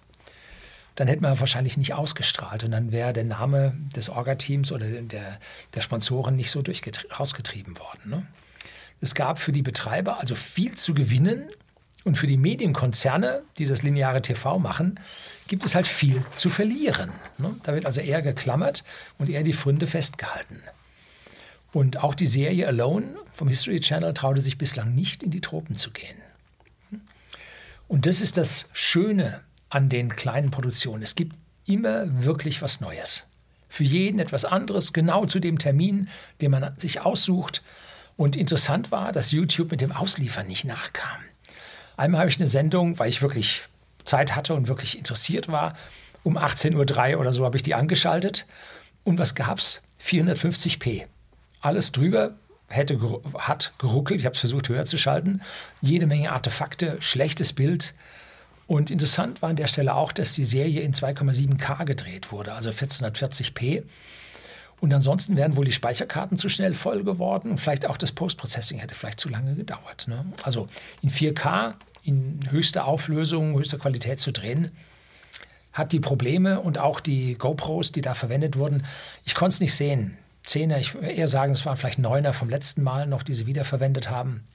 Dann 1.02 1.08
hätten 1.08 1.24
wir 1.24 1.40
wahrscheinlich 1.40 1.78
nicht 1.78 1.96
ausgestrahlt 1.96 2.64
und 2.64 2.70
dann 2.70 2.92
wäre 2.92 3.12
der 3.12 3.24
Name 3.24 3.76
des 3.96 4.08
Orga-Teams 4.08 4.72
oder 4.72 4.86
der, 4.86 5.40
der 5.74 5.82
Sponsoren 5.82 6.36
nicht 6.36 6.52
so 6.52 6.62
rausgetrieben 7.18 7.80
worden. 7.80 8.12
Ne? 8.12 8.28
Es 9.00 9.16
gab 9.16 9.40
für 9.40 9.52
die 9.52 9.64
Betreiber 9.64 10.20
also 10.20 10.36
viel 10.36 10.76
zu 10.76 10.94
gewinnen 10.94 11.50
und 12.04 12.20
für 12.20 12.28
die 12.28 12.38
Medienkonzerne, 12.38 13.42
die 13.58 13.66
das 13.66 13.82
lineare 13.82 14.22
TV 14.22 14.60
machen, 14.60 15.00
gibt 15.48 15.66
es 15.66 15.74
halt 15.74 15.88
viel 15.88 16.24
zu 16.36 16.52
verlieren. 16.52 17.10
Ne? 17.40 17.56
Da 17.64 17.74
wird 17.74 17.88
also 17.88 18.00
eher 18.00 18.22
geklammert 18.22 18.84
und 19.18 19.28
eher 19.28 19.42
die 19.42 19.54
Fründe 19.54 19.88
festgehalten. 19.88 20.62
Und 21.72 22.04
auch 22.04 22.14
die 22.14 22.28
Serie 22.28 22.68
Alone 22.68 23.16
vom 23.34 23.48
History 23.48 23.80
Channel 23.80 24.14
traute 24.14 24.42
sich 24.42 24.60
bislang 24.60 24.94
nicht 24.94 25.24
in 25.24 25.32
die 25.32 25.42
Tropen 25.42 25.78
zu 25.78 25.90
gehen. 25.90 26.18
Und 27.88 28.06
das 28.06 28.22
ist 28.22 28.38
das 28.38 28.70
Schöne 28.72 29.42
an 29.72 29.90
den 29.90 30.16
kleinen 30.16 30.52
Produktionen. 30.52 31.02
Es 31.02 31.16
gibt 31.16 31.36
immer 31.66 32.24
wirklich 32.24 32.62
was 32.62 32.82
Neues. 32.82 33.26
Für 33.70 33.84
jeden 33.84 34.20
etwas 34.20 34.46
anderes, 34.46 34.94
genau 34.94 35.26
zu 35.26 35.40
dem 35.40 35.58
Termin, 35.58 36.10
den 36.42 36.52
man 36.52 36.78
sich 36.78 37.02
aussucht. 37.02 37.64
Und 38.18 38.36
interessant 38.36 38.92
war, 38.92 39.12
dass 39.12 39.32
YouTube 39.32 39.72
mit 39.72 39.82
dem 39.82 39.94
Ausliefern 39.94 40.46
nicht 40.46 40.66
nachkam. 40.66 41.22
Einmal 41.96 42.20
habe 42.22 42.30
ich 42.30 42.38
eine 42.38 42.48
Sendung, 42.48 43.00
weil 43.00 43.10
ich 43.10 43.22
wirklich 43.22 43.64
Zeit 44.04 44.36
hatte 44.36 44.54
und 44.54 44.68
wirklich 44.68 44.98
interessiert 44.98 45.48
war, 45.48 45.74
um 46.24 46.38
18.03 46.38 47.14
Uhr 47.14 47.22
oder 47.22 47.32
so 47.32 47.46
habe 47.46 47.56
ich 47.56 47.64
die 47.64 47.74
angeschaltet. 47.74 48.46
Und 49.04 49.18
was 49.20 49.36
gab's? 49.36 49.82
450p. 50.04 51.06
Alles 51.62 51.92
drüber 51.92 52.36
hätte, 52.68 53.00
hat 53.38 53.74
geruckelt. 53.78 54.20
Ich 54.20 54.26
habe 54.26 54.34
es 54.34 54.40
versucht 54.42 54.68
höher 54.68 54.86
zu 54.86 54.98
schalten. 54.98 55.42
Jede 55.82 56.08
Menge 56.08 56.32
Artefakte, 56.32 56.98
schlechtes 57.00 57.54
Bild. 57.54 57.94
Und 58.72 58.90
interessant 58.90 59.42
war 59.42 59.50
an 59.50 59.58
der 59.58 59.68
Stelle 59.68 59.96
auch, 59.96 60.14
dass 60.14 60.34
die 60.34 60.46
Serie 60.46 60.80
in 60.80 60.94
2,7K 60.94 61.84
gedreht 61.84 62.32
wurde, 62.32 62.54
also 62.54 62.70
1440p. 62.70 63.84
Und 64.80 64.94
ansonsten 64.94 65.36
wären 65.36 65.58
wohl 65.58 65.66
die 65.66 65.74
Speicherkarten 65.74 66.38
zu 66.38 66.48
schnell 66.48 66.74
voll 66.74 67.04
geworden 67.04 67.52
und 67.52 67.58
vielleicht 67.58 67.86
auch 67.86 67.98
das 67.98 68.14
Postprocessing 68.14 68.80
hätte 68.80 68.96
vielleicht 68.96 69.20
zu 69.20 69.28
lange 69.28 69.56
gedauert. 69.56 70.08
Ne? 70.08 70.24
Also 70.44 70.70
in 71.02 71.10
4K, 71.10 71.74
in 72.06 72.40
höchster 72.50 72.86
Auflösung, 72.86 73.58
höchster 73.58 73.78
Qualität 73.78 74.22
zu 74.22 74.32
drehen, 74.32 74.72
hat 75.74 75.92
die 75.92 76.00
Probleme 76.00 76.62
und 76.62 76.78
auch 76.78 77.02
die 77.02 77.36
GoPros, 77.36 77.92
die 77.92 78.02
da 78.02 78.14
verwendet 78.14 78.56
wurden, 78.56 78.86
ich 79.26 79.36
konnte 79.36 79.56
es 79.56 79.60
nicht 79.60 79.76
sehen. 79.76 80.18
Zehner, 80.44 80.80
ich 80.80 80.94
würde 80.94 81.12
eher 81.12 81.28
sagen, 81.28 81.52
es 81.52 81.66
waren 81.66 81.76
vielleicht 81.76 82.00
Neuner 82.00 82.32
vom 82.32 82.48
letzten 82.48 82.84
Mal 82.84 83.06
noch, 83.06 83.24
die 83.24 83.34
sie 83.34 83.48
wiederverwendet 83.48 84.10
haben. 84.10 84.48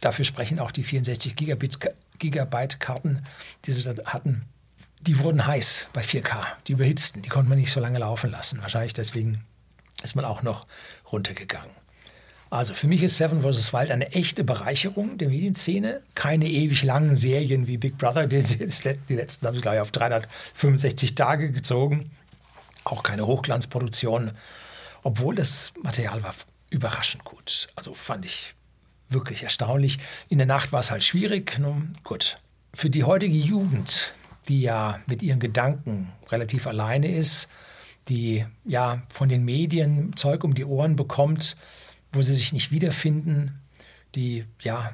Dafür 0.00 0.24
sprechen 0.24 0.58
auch 0.58 0.70
die 0.72 0.82
64 0.82 1.36
Gigabit, 1.36 1.78
Gigabyte 2.22 2.78
Karten, 2.78 3.24
die 3.64 3.72
sie 3.72 3.82
da 3.82 3.94
hatten. 4.04 4.44
Die 5.00 5.18
wurden 5.18 5.44
heiß 5.44 5.88
bei 5.92 6.02
4K, 6.02 6.44
die 6.68 6.72
überhitzten, 6.72 7.22
die 7.22 7.28
konnte 7.28 7.48
man 7.48 7.58
nicht 7.58 7.72
so 7.72 7.80
lange 7.80 7.98
laufen 7.98 8.30
lassen. 8.30 8.62
Wahrscheinlich 8.62 8.92
deswegen 8.92 9.44
ist 10.04 10.14
man 10.14 10.24
auch 10.24 10.42
noch 10.42 10.68
runtergegangen. 11.10 11.70
Also 12.50 12.74
für 12.74 12.86
mich 12.86 13.02
ist 13.02 13.16
Seven 13.16 13.42
vs. 13.42 13.72
Wild 13.72 13.90
eine 13.90 14.12
echte 14.12 14.44
Bereicherung 14.44 15.18
der 15.18 15.30
Medienszene. 15.30 16.02
Keine 16.14 16.46
ewig 16.46 16.84
langen 16.84 17.16
Serien 17.16 17.66
wie 17.66 17.78
Big 17.78 17.98
Brother, 17.98 18.26
die, 18.28 18.40
die 18.40 19.14
letzten 19.14 19.46
haben 19.46 19.54
sie 19.56 19.62
gleich 19.62 19.80
auf 19.80 19.90
365 19.90 21.16
Tage 21.16 21.50
gezogen. 21.50 22.12
Auch 22.84 23.02
keine 23.02 23.26
Hochglanzproduktion, 23.26 24.32
obwohl 25.02 25.34
das 25.34 25.72
Material 25.82 26.22
war 26.22 26.34
überraschend 26.70 27.24
gut. 27.24 27.68
Also 27.74 27.94
fand 27.94 28.26
ich 28.26 28.54
wirklich 29.12 29.42
erstaunlich. 29.42 29.98
In 30.28 30.38
der 30.38 30.46
Nacht 30.46 30.72
war 30.72 30.80
es 30.80 30.90
halt 30.90 31.04
schwierig. 31.04 31.58
Nun, 31.58 31.92
gut. 32.04 32.38
Für 32.74 32.90
die 32.90 33.04
heutige 33.04 33.36
Jugend, 33.36 34.14
die 34.48 34.62
ja 34.62 35.00
mit 35.06 35.22
ihren 35.22 35.40
Gedanken 35.40 36.12
relativ 36.30 36.66
alleine 36.66 37.14
ist, 37.14 37.48
die 38.08 38.44
ja 38.64 39.02
von 39.10 39.28
den 39.28 39.44
Medien 39.44 40.16
Zeug 40.16 40.44
um 40.44 40.54
die 40.54 40.64
Ohren 40.64 40.96
bekommt, 40.96 41.56
wo 42.12 42.22
sie 42.22 42.34
sich 42.34 42.52
nicht 42.52 42.70
wiederfinden, 42.70 43.60
die 44.14 44.44
ja 44.60 44.92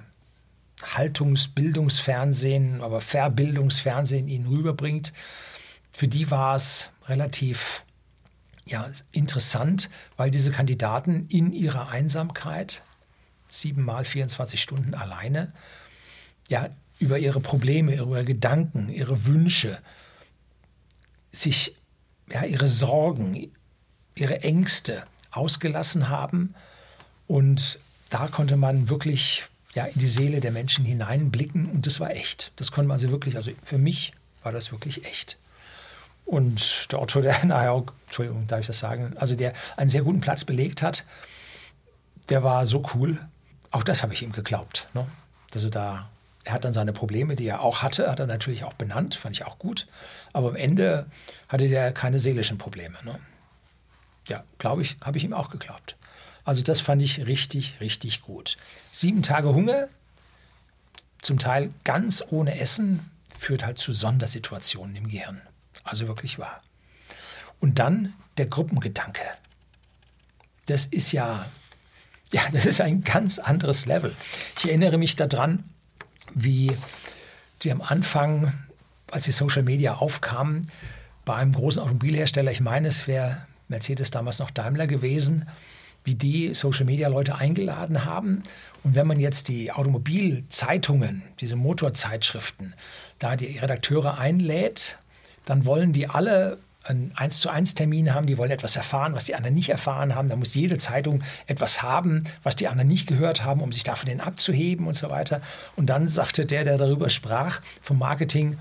Haltungsbildungsfernsehen, 0.82 2.82
aber 2.82 3.00
Verbildungsfernsehen 3.00 4.28
ihnen 4.28 4.46
rüberbringt. 4.46 5.12
Für 5.90 6.08
die 6.08 6.30
war 6.30 6.54
es 6.54 6.90
relativ 7.06 7.84
ja, 8.66 8.86
interessant, 9.12 9.88
weil 10.16 10.30
diese 10.30 10.50
Kandidaten 10.50 11.26
in 11.28 11.52
ihrer 11.52 11.88
Einsamkeit, 11.88 12.82
siebenmal 13.50 14.04
24 14.04 14.60
Stunden 14.60 14.94
alleine, 14.94 15.52
ja, 16.48 16.68
über 16.98 17.18
ihre 17.18 17.40
Probleme, 17.40 17.94
ihre 17.94 18.24
Gedanken, 18.24 18.88
ihre 18.88 19.26
Wünsche, 19.26 19.78
sich, 21.30 21.74
ja, 22.30 22.44
ihre 22.44 22.66
Sorgen, 22.66 23.50
ihre 24.14 24.42
Ängste 24.42 25.04
ausgelassen 25.30 26.08
haben 26.08 26.54
und 27.26 27.78
da 28.10 28.26
konnte 28.26 28.56
man 28.56 28.88
wirklich 28.88 29.44
ja, 29.74 29.84
in 29.84 29.98
die 30.00 30.08
Seele 30.08 30.40
der 30.40 30.50
Menschen 30.50 30.84
hineinblicken 30.84 31.70
und 31.70 31.86
das 31.86 32.00
war 32.00 32.10
echt. 32.10 32.52
Das 32.56 32.72
konnte 32.72 32.88
man 32.88 32.94
also 32.94 33.10
wirklich, 33.10 33.36
also 33.36 33.50
für 33.62 33.78
mich 33.78 34.12
war 34.42 34.50
das 34.50 34.72
wirklich 34.72 35.04
echt. 35.04 35.38
Und 36.24 36.90
der 36.90 37.00
Otto, 37.00 37.20
der 37.20 37.44
nachher 37.44 37.84
Entschuldigung, 38.06 38.46
darf 38.46 38.60
ich 38.60 38.66
das 38.66 38.78
sagen, 38.78 39.14
also 39.16 39.36
der 39.36 39.52
einen 39.76 39.90
sehr 39.90 40.02
guten 40.02 40.20
Platz 40.20 40.44
belegt 40.44 40.82
hat, 40.82 41.04
der 42.28 42.42
war 42.42 42.66
so 42.66 42.84
cool. 42.94 43.18
Auch 43.70 43.82
das 43.82 44.02
habe 44.02 44.14
ich 44.14 44.22
ihm 44.22 44.32
geglaubt. 44.32 44.88
Ne? 44.94 45.06
Also 45.54 45.68
da, 45.68 46.08
er 46.44 46.52
hat 46.52 46.64
dann 46.64 46.72
seine 46.72 46.92
Probleme, 46.92 47.36
die 47.36 47.46
er 47.46 47.60
auch 47.60 47.82
hatte, 47.82 48.10
hat 48.10 48.20
er 48.20 48.26
natürlich 48.26 48.64
auch 48.64 48.74
benannt, 48.74 49.14
fand 49.14 49.36
ich 49.36 49.44
auch 49.44 49.58
gut. 49.58 49.86
Aber 50.32 50.48
am 50.48 50.56
Ende 50.56 51.06
hatte 51.48 51.68
der 51.68 51.92
keine 51.92 52.18
seelischen 52.18 52.58
Probleme. 52.58 52.98
Ne? 53.04 53.18
Ja, 54.28 54.44
glaube 54.58 54.82
ich, 54.82 54.96
habe 55.02 55.18
ich 55.18 55.24
ihm 55.24 55.32
auch 55.32 55.50
geglaubt. 55.50 55.96
Also 56.44 56.62
das 56.62 56.80
fand 56.80 57.02
ich 57.02 57.26
richtig, 57.26 57.78
richtig 57.80 58.22
gut. 58.22 58.56
Sieben 58.90 59.22
Tage 59.22 59.52
Hunger, 59.54 59.88
zum 61.20 61.38
Teil 61.38 61.72
ganz 61.84 62.24
ohne 62.30 62.58
Essen, 62.58 63.10
führt 63.36 63.64
halt 63.64 63.78
zu 63.78 63.92
Sondersituationen 63.92 64.96
im 64.96 65.08
Gehirn. 65.08 65.42
Also 65.84 66.08
wirklich 66.08 66.38
wahr. 66.38 66.62
Und 67.60 67.78
dann 67.78 68.14
der 68.38 68.46
Gruppengedanke. 68.46 69.22
Das 70.66 70.86
ist 70.86 71.12
ja, 71.12 71.46
ja, 72.32 72.42
das 72.52 72.66
ist 72.66 72.80
ein 72.80 73.02
ganz 73.02 73.38
anderes 73.38 73.86
Level. 73.86 74.14
Ich 74.58 74.66
erinnere 74.66 74.98
mich 74.98 75.16
daran, 75.16 75.64
wie 76.34 76.72
die 77.62 77.72
am 77.72 77.80
Anfang, 77.80 78.52
als 79.10 79.24
die 79.24 79.32
Social 79.32 79.62
Media 79.62 79.94
aufkamen, 79.94 80.70
bei 81.24 81.34
einem 81.34 81.52
großen 81.52 81.82
Automobilhersteller, 81.82 82.50
ich 82.50 82.60
meine, 82.60 82.88
es 82.88 83.06
wäre 83.06 83.46
Mercedes 83.68 84.10
damals 84.10 84.38
noch 84.38 84.50
Daimler 84.50 84.86
gewesen, 84.86 85.46
wie 86.04 86.14
die 86.14 86.54
Social-Media-Leute 86.54 87.34
eingeladen 87.34 88.04
haben. 88.04 88.42
Und 88.82 88.94
wenn 88.94 89.06
man 89.06 89.20
jetzt 89.20 89.48
die 89.48 89.72
Automobilzeitungen, 89.72 91.22
diese 91.40 91.56
Motorzeitschriften, 91.56 92.74
da 93.18 93.36
die 93.36 93.58
Redakteure 93.58 94.16
einlädt, 94.16 94.96
dann 95.44 95.66
wollen 95.66 95.92
die 95.92 96.08
alle 96.08 96.58
einen 96.88 97.12
1 97.16 97.40
zu 97.40 97.50
1 97.50 97.74
Termin 97.74 98.14
haben, 98.14 98.26
die 98.26 98.38
wollen 98.38 98.50
etwas 98.50 98.76
erfahren, 98.76 99.14
was 99.14 99.24
die 99.24 99.34
anderen 99.34 99.54
nicht 99.54 99.68
erfahren 99.68 100.14
haben. 100.14 100.28
Da 100.28 100.36
muss 100.36 100.54
jede 100.54 100.78
Zeitung 100.78 101.22
etwas 101.46 101.82
haben, 101.82 102.24
was 102.42 102.56
die 102.56 102.68
anderen 102.68 102.88
nicht 102.88 103.06
gehört 103.06 103.44
haben, 103.44 103.60
um 103.60 103.72
sich 103.72 103.84
davon 103.84 104.08
den 104.08 104.20
abzuheben 104.20 104.86
und 104.86 104.94
so 104.94 105.10
weiter. 105.10 105.40
Und 105.76 105.86
dann 105.86 106.08
sagte 106.08 106.46
der, 106.46 106.64
der 106.64 106.78
darüber 106.78 107.10
sprach, 107.10 107.60
vom 107.82 107.98
Marketing, 107.98 108.58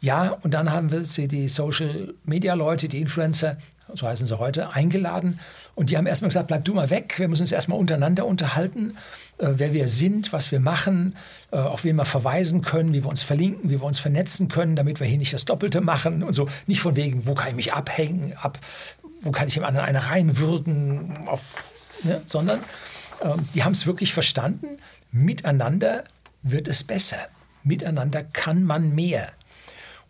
ja, 0.00 0.30
und 0.42 0.52
dann 0.52 0.70
haben 0.70 0.90
wir 0.90 1.02
die 1.28 1.48
Social 1.48 2.14
Media 2.24 2.54
Leute, 2.54 2.88
die 2.88 3.00
Influencer, 3.00 3.56
so 3.94 4.06
heißen 4.06 4.26
sie 4.26 4.38
heute, 4.38 4.70
eingeladen. 4.70 5.40
Und 5.74 5.90
die 5.90 5.96
haben 5.96 6.06
erstmal 6.06 6.28
gesagt, 6.28 6.48
bleib 6.48 6.64
du 6.64 6.74
mal 6.74 6.90
weg, 6.90 7.18
wir 7.18 7.28
müssen 7.28 7.42
uns 7.42 7.52
erstmal 7.52 7.78
untereinander 7.78 8.26
unterhalten, 8.26 8.96
äh, 9.38 9.48
wer 9.54 9.72
wir 9.72 9.88
sind, 9.88 10.32
was 10.32 10.52
wir 10.52 10.60
machen, 10.60 11.16
äh, 11.50 11.56
auf 11.56 11.84
wen 11.84 11.96
wir 11.96 12.04
verweisen 12.04 12.62
können, 12.62 12.92
wie 12.92 13.02
wir 13.04 13.08
uns 13.08 13.22
verlinken, 13.22 13.70
wie 13.70 13.80
wir 13.80 13.84
uns 13.84 13.98
vernetzen 13.98 14.48
können, 14.48 14.76
damit 14.76 15.00
wir 15.00 15.06
hier 15.06 15.18
nicht 15.18 15.32
das 15.32 15.44
Doppelte 15.44 15.80
machen 15.80 16.22
und 16.22 16.32
so. 16.32 16.48
Nicht 16.66 16.80
von 16.80 16.96
wegen, 16.96 17.26
wo 17.26 17.34
kann 17.34 17.50
ich 17.50 17.56
mich 17.56 17.72
abhängen, 17.72 18.34
ab, 18.36 18.58
wo 19.22 19.30
kann 19.30 19.48
ich 19.48 19.54
dem 19.54 19.64
anderen 19.64 19.86
eine 19.86 20.08
reinwürgen, 20.08 21.26
auf, 21.26 21.42
ne? 22.02 22.20
sondern 22.26 22.60
äh, 23.20 23.28
die 23.54 23.64
haben 23.64 23.72
es 23.72 23.86
wirklich 23.86 24.12
verstanden, 24.12 24.78
miteinander 25.10 26.04
wird 26.42 26.68
es 26.68 26.84
besser. 26.84 27.28
Miteinander 27.64 28.24
kann 28.24 28.64
man 28.64 28.94
mehr. 28.94 29.28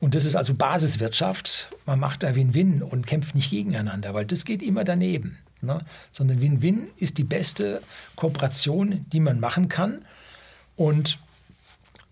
Und 0.02 0.16
das 0.16 0.24
ist 0.24 0.34
also 0.34 0.54
Basiswirtschaft. 0.54 1.68
Man 1.86 2.00
macht 2.00 2.24
da 2.24 2.34
Win-Win 2.34 2.82
und 2.82 3.06
kämpft 3.06 3.36
nicht 3.36 3.50
gegeneinander, 3.50 4.14
weil 4.14 4.26
das 4.26 4.44
geht 4.44 4.60
immer 4.60 4.82
daneben. 4.82 5.38
Ne? 5.60 5.80
Sondern 6.10 6.40
Win-Win 6.40 6.88
ist 6.96 7.18
die 7.18 7.24
beste 7.24 7.80
Kooperation, 8.16 9.06
die 9.12 9.20
man 9.20 9.38
machen 9.38 9.68
kann. 9.68 10.04
Und 10.74 11.20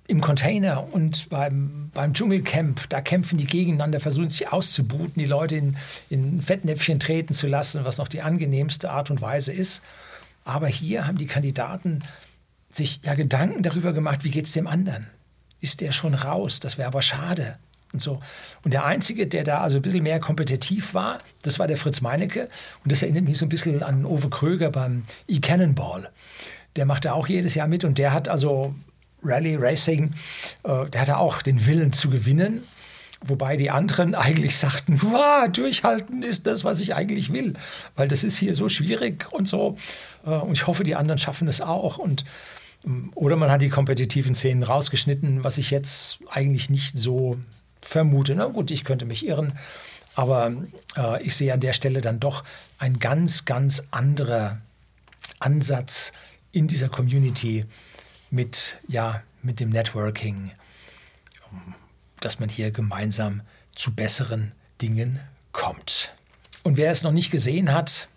im 0.07 0.21
Container 0.21 0.95
und 0.95 1.31
beim, 1.31 1.91
beim 1.93 2.15
Dschungelcamp, 2.15 2.89
da 2.91 3.01
kämpfen 3.01 3.39
die 3.39 3.47
gegeneinander, 3.47 3.99
versuchen 3.99 4.31
sich 4.31 4.53
auszubuten, 4.53 5.15
die 5.17 5.27
Leute 5.27 5.57
in, 5.57 5.77
in 6.11 6.43
Fettnäpfchen 6.43 7.01
treten 7.01 7.35
zu 7.35 7.49
lassen, 7.49 7.85
was 7.85 7.99
noch 7.99 8.07
die 8.07 8.23
angenehmste 8.23 8.93
Art 8.93 9.11
und 9.11 9.21
Weise 9.21 9.53
ist. 9.53 9.83
Aber 10.45 10.69
hier 10.69 11.09
haben 11.09 11.19
die 11.19 11.27
Kandidaten 11.27 12.05
sich 12.69 13.01
ja 13.03 13.15
Gedanken 13.15 13.65
darüber 13.65 13.93
gemacht, 13.93 14.23
wie 14.23 14.31
geht 14.31 14.47
es 14.47 14.53
dem 14.53 14.69
anderen? 14.69 15.09
Ist 15.61 15.81
der 15.81 15.91
schon 15.91 16.15
raus? 16.15 16.61
Das 16.61 16.79
wäre 16.79 16.87
aber 16.87 17.03
schade 17.03 17.59
und 17.93 18.01
so. 18.01 18.21
Und 18.63 18.75
der 18.75 18.85
Einzige, 18.85 19.27
der 19.27 19.45
da 19.45 19.61
also 19.61 19.77
ein 19.77 19.83
bisschen 19.83 20.03
mehr 20.03 20.21
kompetitiv 20.21 20.95
war, 20.95 21.19
das 21.43 21.59
war 21.59 21.67
der 21.67 21.77
Fritz 21.77 22.01
Meinecke. 22.01 22.49
Und 22.85 22.93
das 22.93 23.03
erinnert 23.03 23.25
mich 23.25 23.39
so 23.39 23.47
ein 23.47 23.49
bisschen 23.49 23.83
an 23.83 24.05
Ove 24.05 24.31
Kröger 24.31 24.71
beim 24.71 25.03
E-Cannonball. 25.27 26.11
Der 26.77 26.87
macht 26.87 27.05
da 27.05 27.13
auch 27.13 27.27
jedes 27.27 27.55
Jahr 27.55 27.67
mit 27.67 27.85
und 27.85 27.99
der 27.99 28.13
hat 28.13 28.29
also 28.29 28.75
Rally 29.23 29.57
Racing, 29.57 30.15
äh, 30.63 30.87
der 30.87 31.01
hatte 31.01 31.19
auch 31.19 31.43
den 31.43 31.67
Willen 31.67 31.93
zu 31.93 32.11
gewinnen. 32.11 32.63
Wobei 33.23 33.57
die 33.57 33.71
anderen 33.71 34.15
eigentlich 34.15 34.57
sagten, 34.57 35.01
durchhalten 35.53 36.23
ist 36.23 36.47
das, 36.47 36.65
was 36.65 36.81
ich 36.81 36.95
eigentlich 36.95 37.33
will. 37.33 37.55
Weil 37.97 38.09
das 38.09 38.25
ist 38.25 38.37
hier 38.39 38.55
so 38.55 38.69
schwierig 38.69 39.31
und 39.33 39.49
so. 39.49 39.77
Äh, 40.25 40.31
und 40.31 40.53
ich 40.53 40.67
hoffe, 40.67 40.85
die 40.85 40.95
anderen 40.95 41.19
schaffen 41.19 41.49
es 41.49 41.61
auch. 41.61 41.99
Und 41.99 42.25
ähm, 42.87 43.11
oder 43.15 43.37
man 43.37 43.51
hat 43.51 43.63
die 43.63 43.69
kompetitiven 43.69 44.35
Szenen 44.35 44.63
rausgeschnitten, 44.63 45.45
was 45.45 45.59
ich 45.59 45.71
jetzt 45.71 46.21
eigentlich 46.31 46.71
nicht 46.71 46.99
so 46.99 47.39
vermute. 47.83 48.35
Na 48.35 48.47
gut, 48.47 48.71
ich 48.71 48.85
könnte 48.85 49.05
mich 49.05 49.27
irren, 49.27 49.59
aber 50.15 50.53
äh, 50.97 51.23
ich 51.23 51.37
sehe 51.37 51.53
an 51.53 51.61
der 51.61 51.73
Stelle 51.73 52.01
dann 52.01 52.21
doch 52.21 52.45
ein 52.79 52.99
ganz, 52.99 53.45
ganz 53.45 53.85
anderer 53.91 54.59
Ansatz 55.39 56.13
in 56.53 56.69
dieser 56.69 56.89
Community 56.89 57.65
mit, 58.31 58.77
ja, 58.89 59.23
mit 59.43 59.61
dem 59.61 59.71
Networking. 59.71 60.53
dass 62.21 62.39
man 62.39 62.51
hier 62.51 62.71
gemeinsam 62.71 63.41
zu 63.75 63.95
besseren 63.95 64.53
Dingen 64.83 65.21
kommt. 65.53 66.13
Und 66.63 66.77
wer 66.77 66.91
es 66.91 67.03
noch 67.03 67.13
nicht 67.13 67.31
gesehen 67.31 67.73
hat, 67.73 68.09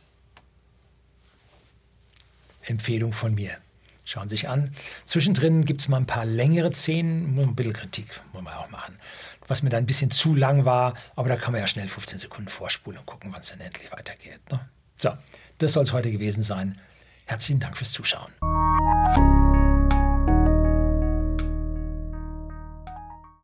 Empfehlung 2.63 3.13
von 3.13 3.34
mir. 3.36 3.58
Schauen 4.06 4.28
Sie 4.28 4.36
sich 4.36 4.49
an. 4.49 4.76
Zwischendrin 5.06 5.63
gibt 5.63 5.82
es 5.82 5.88
mal 5.88 5.97
ein 5.97 6.06
paar 6.06 6.26
längere 6.26 6.73
Szenen, 6.73 7.39
ein 7.39 7.56
bisschen 7.56 7.73
Kritik 7.73 8.21
muss 8.34 8.43
man 8.43 8.54
auch 8.56 8.69
machen. 8.69 8.99
Was 9.47 9.62
mir 9.62 9.69
da 9.69 9.77
ein 9.77 9.86
bisschen 9.86 10.12
zu 10.12 10.36
lang 10.36 10.65
war, 10.65 10.93
aber 11.15 11.29
da 11.29 11.36
kann 11.36 11.51
man 11.51 11.62
ja 11.62 11.67
schnell 11.67 11.88
15 11.88 12.19
Sekunden 12.19 12.49
vorspulen 12.49 12.99
und 12.99 13.06
gucken, 13.06 13.32
wann 13.34 13.41
es 13.41 13.49
dann 13.49 13.60
endlich 13.60 13.91
weitergeht. 13.91 14.39
Ne? 14.51 14.60
So, 14.97 15.12
das 15.58 15.73
soll 15.73 15.84
es 15.84 15.93
heute 15.93 16.12
gewesen 16.12 16.43
sein. 16.43 16.79
Herzlichen 17.25 17.60
Dank 17.60 17.77
fürs 17.77 17.91
Zuschauen. 17.91 18.32